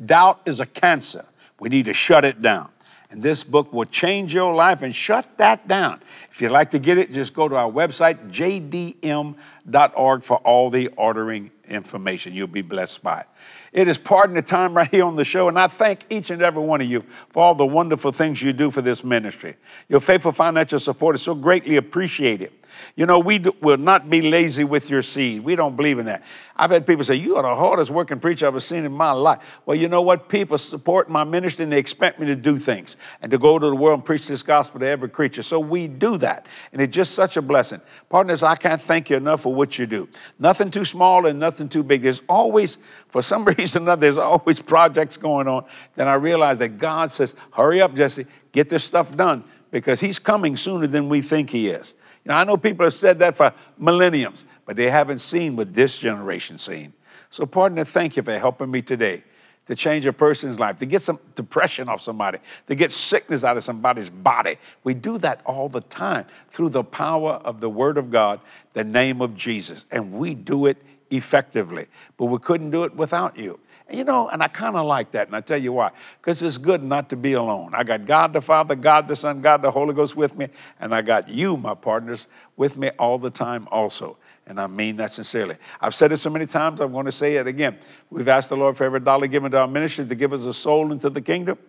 Doubt 0.03 0.41
is 0.45 0.59
a 0.59 0.65
cancer. 0.65 1.25
We 1.59 1.69
need 1.69 1.85
to 1.85 1.93
shut 1.93 2.25
it 2.25 2.41
down. 2.41 2.69
And 3.11 3.21
this 3.23 3.43
book 3.43 3.71
will 3.71 3.85
change 3.85 4.33
your 4.33 4.53
life 4.53 4.81
and 4.81 4.93
shut 4.93 5.37
that 5.37 5.67
down. 5.67 6.01
If 6.31 6.41
you'd 6.41 6.51
like 6.51 6.71
to 6.71 6.79
get 6.79 6.97
it, 6.97 7.13
just 7.13 7.33
go 7.33 7.47
to 7.47 7.55
our 7.55 7.71
website, 7.71 8.29
jdm.org, 8.29 10.23
for 10.23 10.37
all 10.37 10.69
the 10.69 10.87
ordering 10.89 11.51
information. 11.67 12.33
You'll 12.33 12.47
be 12.47 12.61
blessed 12.61 13.03
by 13.03 13.21
it. 13.21 13.27
It 13.75 13.89
is 13.89 13.97
partner 13.97 14.41
time 14.41 14.73
right 14.73 14.89
here 14.89 15.03
on 15.03 15.15
the 15.15 15.25
show, 15.25 15.49
and 15.49 15.59
I 15.59 15.67
thank 15.67 16.05
each 16.09 16.29
and 16.29 16.41
every 16.41 16.63
one 16.63 16.79
of 16.79 16.87
you 16.87 17.03
for 17.31 17.43
all 17.43 17.53
the 17.53 17.65
wonderful 17.65 18.13
things 18.13 18.41
you 18.41 18.53
do 18.53 18.71
for 18.71 18.81
this 18.81 19.03
ministry. 19.03 19.57
Your 19.89 19.99
faithful 19.99 20.31
financial 20.31 20.79
support 20.79 21.15
is 21.15 21.21
so 21.21 21.35
greatly 21.35 21.75
appreciated. 21.75 22.53
You 22.95 23.05
know, 23.05 23.19
we 23.19 23.39
do, 23.39 23.53
will 23.61 23.77
not 23.77 24.09
be 24.09 24.21
lazy 24.21 24.63
with 24.63 24.89
your 24.89 25.01
seed. 25.01 25.43
We 25.43 25.55
don't 25.55 25.75
believe 25.75 25.99
in 25.99 26.05
that. 26.05 26.23
I've 26.55 26.71
had 26.71 26.87
people 26.87 27.03
say, 27.03 27.15
You 27.15 27.35
are 27.35 27.43
the 27.43 27.55
hardest 27.55 27.91
working 27.91 28.19
preacher 28.19 28.45
I've 28.45 28.53
ever 28.53 28.59
seen 28.59 28.85
in 28.85 28.91
my 28.91 29.11
life. 29.11 29.39
Well, 29.65 29.75
you 29.75 29.87
know 29.87 30.01
what? 30.01 30.29
People 30.29 30.57
support 30.57 31.09
my 31.09 31.23
ministry 31.23 31.63
and 31.63 31.71
they 31.71 31.77
expect 31.77 32.19
me 32.19 32.27
to 32.27 32.35
do 32.35 32.57
things 32.57 32.97
and 33.21 33.31
to 33.31 33.37
go 33.37 33.59
to 33.59 33.65
the 33.65 33.75
world 33.75 33.99
and 33.99 34.05
preach 34.05 34.27
this 34.27 34.43
gospel 34.43 34.79
to 34.79 34.87
every 34.87 35.09
creature. 35.09 35.43
So 35.43 35.59
we 35.59 35.87
do 35.87 36.17
that. 36.19 36.45
And 36.71 36.81
it's 36.81 36.95
just 36.95 37.13
such 37.13 37.37
a 37.37 37.41
blessing. 37.41 37.81
Partners, 38.09 38.43
I 38.43 38.55
can't 38.55 38.81
thank 38.81 39.09
you 39.09 39.17
enough 39.17 39.41
for 39.41 39.53
what 39.53 39.77
you 39.77 39.85
do. 39.85 40.07
Nothing 40.39 40.71
too 40.71 40.85
small 40.85 41.25
and 41.25 41.39
nothing 41.39 41.67
too 41.67 41.83
big. 41.83 42.03
There's 42.03 42.21
always, 42.29 42.77
for 43.09 43.21
some 43.21 43.45
reason, 43.57 43.64
reason 43.65 43.81
or 43.81 43.85
another, 43.85 44.01
there's 44.01 44.17
always 44.17 44.61
projects 44.75 45.17
going 45.17 45.47
on. 45.47 45.65
Then 45.95 46.07
I 46.07 46.15
realize 46.15 46.57
that 46.59 46.77
God 46.77 47.11
says, 47.11 47.35
hurry 47.51 47.81
up, 47.81 47.95
Jesse, 47.95 48.25
get 48.51 48.69
this 48.69 48.83
stuff 48.83 49.15
done 49.15 49.43
because 49.71 49.99
he's 49.99 50.19
coming 50.19 50.55
sooner 50.55 50.87
than 50.87 51.09
we 51.09 51.21
think 51.21 51.49
he 51.49 51.69
is. 51.69 51.93
You 52.23 52.29
know, 52.29 52.35
I 52.35 52.43
know 52.43 52.57
people 52.57 52.85
have 52.85 52.93
said 52.93 53.19
that 53.19 53.35
for 53.35 53.53
millenniums, 53.77 54.45
but 54.65 54.75
they 54.75 54.89
haven't 54.89 55.19
seen 55.19 55.55
what 55.55 55.73
this 55.73 55.97
generation 55.97 56.57
seen. 56.57 56.93
So, 57.29 57.45
partner, 57.45 57.83
thank 57.83 58.15
you 58.15 58.23
for 58.23 58.37
helping 58.39 58.71
me 58.71 58.81
today 58.81 59.23
to 59.67 59.75
change 59.75 60.05
a 60.05 60.13
person's 60.13 60.59
life, 60.59 60.77
to 60.79 60.85
get 60.85 61.01
some 61.01 61.19
depression 61.35 61.89
off 61.89 62.01
somebody, 62.01 62.37
to 62.67 62.75
get 62.75 62.91
sickness 62.91 63.43
out 63.43 63.57
of 63.57 63.63
somebody's 63.63 64.09
body. 64.09 64.57
We 64.83 64.93
do 64.93 65.17
that 65.19 65.41
all 65.43 65.69
the 65.69 65.81
time 65.81 66.25
through 66.51 66.69
the 66.69 66.83
power 66.83 67.33
of 67.33 67.61
the 67.61 67.69
Word 67.69 67.97
of 67.97 68.11
God, 68.11 68.41
the 68.73 68.83
name 68.83 69.21
of 69.21 69.35
Jesus, 69.35 69.85
and 69.89 70.13
we 70.13 70.35
do 70.35 70.67
it 70.67 70.77
effectively. 71.17 71.87
But 72.17 72.25
we 72.25 72.39
couldn't 72.39 72.71
do 72.71 72.83
it 72.83 72.95
without 72.95 73.37
you. 73.37 73.59
You 73.91 74.03
know, 74.03 74.29
and 74.29 74.41
I 74.41 74.47
kind 74.47 74.75
of 74.75 74.87
like 74.87 75.11
that, 75.11 75.27
and 75.27 75.35
I 75.35 75.41
tell 75.41 75.61
you 75.61 75.71
why. 75.73 75.91
Because 76.19 76.41
it's 76.41 76.57
good 76.57 76.81
not 76.81 77.09
to 77.09 77.15
be 77.15 77.33
alone. 77.33 77.71
I 77.75 77.83
got 77.83 78.05
God 78.05 78.33
the 78.33 78.41
Father, 78.41 78.73
God 78.73 79.07
the 79.07 79.15
Son, 79.15 79.41
God 79.41 79.61
the 79.61 79.69
Holy 79.69 79.93
Ghost 79.93 80.15
with 80.15 80.35
me, 80.35 80.47
and 80.79 80.93
I 80.93 81.03
got 81.03 81.29
you, 81.29 81.55
my 81.55 81.75
partners, 81.75 82.25
with 82.57 82.77
me 82.77 82.89
all 82.97 83.19
the 83.19 83.29
time 83.29 83.67
also. 83.69 84.17
And 84.47 84.59
I 84.59 84.65
mean 84.65 84.95
that 84.97 85.11
sincerely. 85.11 85.57
I've 85.79 85.93
said 85.93 86.11
it 86.11 86.17
so 86.17 86.31
many 86.31 86.47
times, 86.47 86.79
I'm 86.79 86.91
going 86.91 87.05
to 87.05 87.11
say 87.11 87.35
it 87.35 87.45
again. 87.45 87.77
We've 88.09 88.27
asked 88.27 88.49
the 88.49 88.57
Lord 88.57 88.75
for 88.75 88.85
every 88.85 89.01
dollar 89.01 89.27
given 89.27 89.51
to 89.51 89.59
our 89.59 89.67
ministry 89.67 90.05
to 90.05 90.15
give 90.15 90.33
us 90.33 90.45
a 90.45 90.53
soul 90.53 90.91
into 90.91 91.11
the 91.11 91.21
kingdom. 91.21 91.59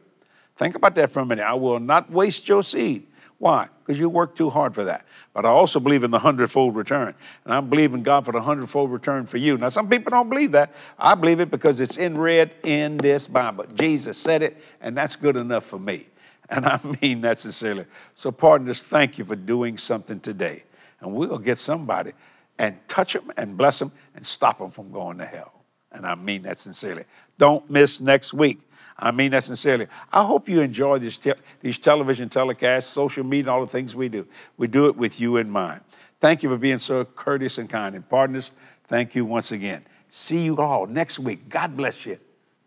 Think 0.56 0.74
about 0.74 0.94
that 0.94 1.12
for 1.12 1.20
a 1.20 1.26
minute. 1.26 1.44
I 1.44 1.54
will 1.54 1.80
not 1.80 2.10
waste 2.10 2.48
your 2.48 2.62
seed. 2.62 3.06
Why? 3.38 3.68
Because 3.84 4.00
you 4.00 4.08
work 4.08 4.34
too 4.34 4.48
hard 4.48 4.74
for 4.74 4.84
that. 4.84 5.04
But 5.34 5.44
I 5.44 5.48
also 5.48 5.78
believe 5.78 6.04
in 6.04 6.10
the 6.10 6.18
hundredfold 6.18 6.74
return. 6.74 7.14
And 7.44 7.52
I'm 7.52 7.68
believing 7.68 8.02
God 8.02 8.24
for 8.24 8.32
the 8.32 8.40
hundredfold 8.40 8.90
return 8.90 9.26
for 9.26 9.36
you. 9.36 9.58
Now, 9.58 9.68
some 9.68 9.88
people 9.88 10.10
don't 10.10 10.30
believe 10.30 10.52
that. 10.52 10.72
I 10.98 11.14
believe 11.14 11.40
it 11.40 11.50
because 11.50 11.80
it's 11.80 11.98
in 11.98 12.16
red 12.16 12.54
in 12.62 12.96
this 12.96 13.26
Bible. 13.26 13.66
Jesus 13.74 14.16
said 14.16 14.42
it, 14.42 14.56
and 14.80 14.96
that's 14.96 15.16
good 15.16 15.36
enough 15.36 15.64
for 15.64 15.78
me. 15.78 16.06
And 16.48 16.64
I 16.64 16.80
mean 17.02 17.20
that 17.22 17.38
sincerely. 17.38 17.84
So, 18.14 18.32
partners, 18.32 18.82
thank 18.82 19.18
you 19.18 19.24
for 19.24 19.36
doing 19.36 19.76
something 19.76 20.20
today. 20.20 20.62
And 21.00 21.12
we'll 21.12 21.38
get 21.38 21.58
somebody 21.58 22.12
and 22.58 22.76
touch 22.88 23.12
them 23.12 23.30
and 23.36 23.56
bless 23.56 23.78
them 23.78 23.92
and 24.14 24.24
stop 24.24 24.58
them 24.58 24.70
from 24.70 24.90
going 24.90 25.18
to 25.18 25.26
hell. 25.26 25.52
And 25.92 26.06
I 26.06 26.14
mean 26.14 26.42
that 26.42 26.58
sincerely. 26.58 27.04
Don't 27.38 27.68
miss 27.70 28.00
next 28.00 28.32
week. 28.32 28.60
I 28.98 29.10
mean 29.10 29.30
that 29.32 29.44
sincerely. 29.44 29.88
I 30.12 30.24
hope 30.24 30.48
you 30.48 30.60
enjoy 30.60 30.98
these, 30.98 31.18
te- 31.18 31.34
these 31.60 31.78
television 31.78 32.28
telecasts, 32.28 32.84
social 32.84 33.24
media, 33.24 33.52
all 33.52 33.60
the 33.60 33.70
things 33.70 33.94
we 33.94 34.08
do. 34.08 34.26
We 34.56 34.68
do 34.68 34.86
it 34.86 34.96
with 34.96 35.20
you 35.20 35.36
in 35.36 35.50
mind. 35.50 35.82
Thank 36.20 36.42
you 36.42 36.48
for 36.48 36.56
being 36.56 36.78
so 36.78 37.04
courteous 37.04 37.58
and 37.58 37.68
kind. 37.68 37.94
And 37.94 38.08
partners, 38.08 38.52
thank 38.88 39.14
you 39.14 39.24
once 39.24 39.52
again. 39.52 39.84
See 40.08 40.44
you 40.44 40.56
all 40.58 40.86
next 40.86 41.18
week. 41.18 41.48
God 41.48 41.76
bless 41.76 42.06
you. 42.06 42.18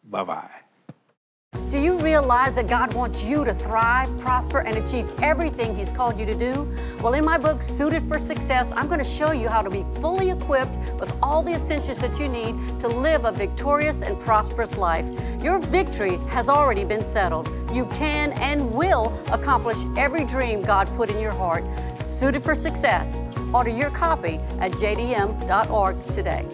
Bye 0.04 0.24
bye. 0.24 0.69
Do 1.70 1.80
you 1.80 2.00
realize 2.00 2.56
that 2.56 2.68
God 2.68 2.96
wants 2.96 3.24
you 3.24 3.46
to 3.46 3.54
thrive, 3.54 4.10
prosper, 4.20 4.62
and 4.62 4.76
achieve 4.76 5.08
everything 5.22 5.76
He's 5.76 5.92
called 5.92 6.20
you 6.20 6.26
to 6.26 6.34
do? 6.34 6.68
Well, 7.00 7.14
in 7.14 7.24
my 7.24 7.38
book, 7.38 7.62
Suited 7.62 8.02
for 8.08 8.18
Success, 8.18 8.74
I'm 8.76 8.88
going 8.88 8.98
to 8.98 9.06
show 9.06 9.34
you 9.34 9.50
how 9.50 9.62
to 9.62 9.70
be 9.70 9.86
fully 10.02 10.32
equipped 10.32 10.80
with 11.00 11.16
all 11.22 11.44
the 11.44 11.52
essentials 11.52 12.00
that 12.00 12.20
you 12.20 12.28
need 12.28 12.56
to 12.80 12.88
live 12.88 13.26
a 13.26 13.32
victorious 13.32 14.02
and 14.02 14.20
prosperous 14.20 14.80
life. 14.80 15.06
Your 15.44 15.60
victory 15.60 16.18
has 16.30 16.50
already 16.50 16.84
been 16.84 17.04
settled. 17.04 17.48
You 17.72 17.86
can 17.86 18.32
and 18.34 18.74
will 18.74 19.14
accomplish 19.32 19.78
every 19.96 20.26
dream 20.26 20.64
God 20.64 20.88
put 20.98 21.12
in 21.12 21.20
your 21.20 21.34
heart. 21.34 21.64
Suited 22.02 22.42
for 22.42 22.56
Success. 22.56 23.24
Order 23.54 23.70
your 23.70 23.92
copy 23.92 24.38
at 24.60 24.72
jdm.org 24.72 26.08
today. 26.08 26.46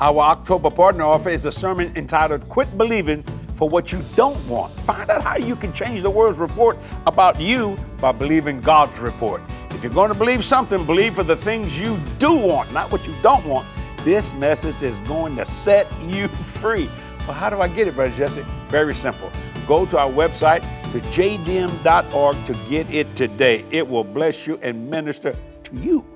Our 0.00 0.20
October 0.20 0.70
partner 0.70 1.02
offer 1.02 1.28
is 1.28 1.44
a 1.44 1.50
sermon 1.50 1.92
entitled 1.96 2.48
Quit 2.48 2.78
Believing 2.78 3.24
for 3.56 3.68
What 3.68 3.90
You 3.90 4.00
Don't 4.14 4.38
Want. 4.46 4.72
Find 4.82 5.10
out 5.10 5.24
how 5.24 5.36
you 5.38 5.56
can 5.56 5.72
change 5.72 6.02
the 6.02 6.10
world's 6.10 6.38
report 6.38 6.78
about 7.08 7.40
you 7.40 7.76
by 8.00 8.12
believing 8.12 8.60
God's 8.60 8.96
report. 9.00 9.42
If 9.70 9.82
you're 9.82 9.92
going 9.92 10.12
to 10.12 10.16
believe 10.16 10.44
something, 10.44 10.86
believe 10.86 11.16
for 11.16 11.24
the 11.24 11.36
things 11.36 11.76
you 11.76 11.98
do 12.20 12.38
want, 12.38 12.72
not 12.72 12.92
what 12.92 13.04
you 13.08 13.14
don't 13.22 13.44
want. 13.44 13.66
This 14.04 14.32
message 14.34 14.84
is 14.84 15.00
going 15.00 15.34
to 15.34 15.44
set 15.46 15.92
you 16.02 16.28
free. 16.60 16.88
Well, 17.26 17.32
how 17.32 17.50
do 17.50 17.60
I 17.60 17.66
get 17.66 17.88
it, 17.88 17.96
Brother 17.96 18.14
Jesse? 18.16 18.44
Very 18.68 18.94
simple. 18.94 19.32
Go 19.66 19.84
to 19.86 19.98
our 19.98 20.10
website 20.10 20.62
to 20.92 21.00
jdm.org 21.10 22.44
to 22.44 22.52
get 22.70 22.88
it 22.94 23.16
today. 23.16 23.64
It 23.72 23.86
will 23.86 24.04
bless 24.04 24.46
you 24.46 24.60
and 24.62 24.88
minister 24.88 25.34
to 25.64 25.76
you. 25.76 26.06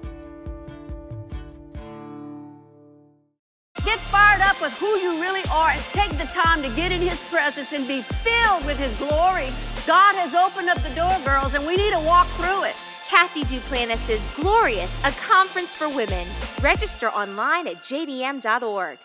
With 4.62 4.78
who 4.78 4.96
you 4.98 5.20
really 5.20 5.42
are 5.50 5.70
and 5.70 5.82
take 5.90 6.10
the 6.12 6.24
time 6.26 6.62
to 6.62 6.68
get 6.76 6.92
in 6.92 7.00
His 7.00 7.20
presence 7.20 7.72
and 7.72 7.84
be 7.88 8.02
filled 8.02 8.64
with 8.64 8.78
His 8.78 8.96
glory. 8.96 9.48
God 9.88 10.14
has 10.14 10.36
opened 10.36 10.68
up 10.68 10.80
the 10.84 10.94
door, 10.94 11.18
girls, 11.24 11.54
and 11.54 11.66
we 11.66 11.74
need 11.76 11.90
to 11.90 11.98
walk 11.98 12.28
through 12.28 12.62
it. 12.66 12.76
Cathy 13.08 13.42
Duplantis 13.42 14.08
is 14.08 14.24
Glorious, 14.36 14.96
a 15.04 15.10
conference 15.26 15.74
for 15.74 15.88
women. 15.88 16.28
Register 16.60 17.08
online 17.08 17.66
at 17.66 17.78
jdm.org. 17.78 18.98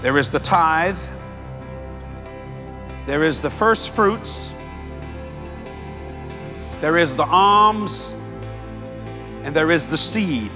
There 0.00 0.18
is 0.18 0.28
the 0.28 0.40
tithe, 0.40 0.98
there 3.06 3.22
is 3.22 3.40
the 3.40 3.50
first 3.50 3.90
fruits, 3.90 4.56
there 6.80 6.96
is 6.96 7.14
the 7.14 7.26
alms, 7.26 8.12
and 9.44 9.54
there 9.54 9.70
is 9.70 9.86
the 9.86 9.98
seed. 9.98 10.50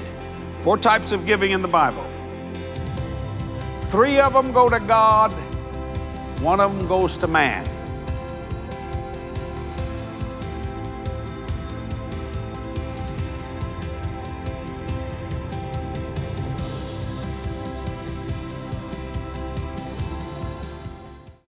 Four 0.59 0.77
types 0.77 1.13
of 1.13 1.25
giving 1.25 1.53
in 1.53 1.63
the 1.63 1.69
Bible. 1.69 2.05
Three 3.97 4.21
of 4.21 4.35
them 4.35 4.53
go 4.53 4.69
to 4.69 4.79
God, 4.79 5.33
one 6.43 6.61
of 6.61 6.77
them 6.77 6.87
goes 6.87 7.17
to 7.17 7.27
man. 7.27 7.67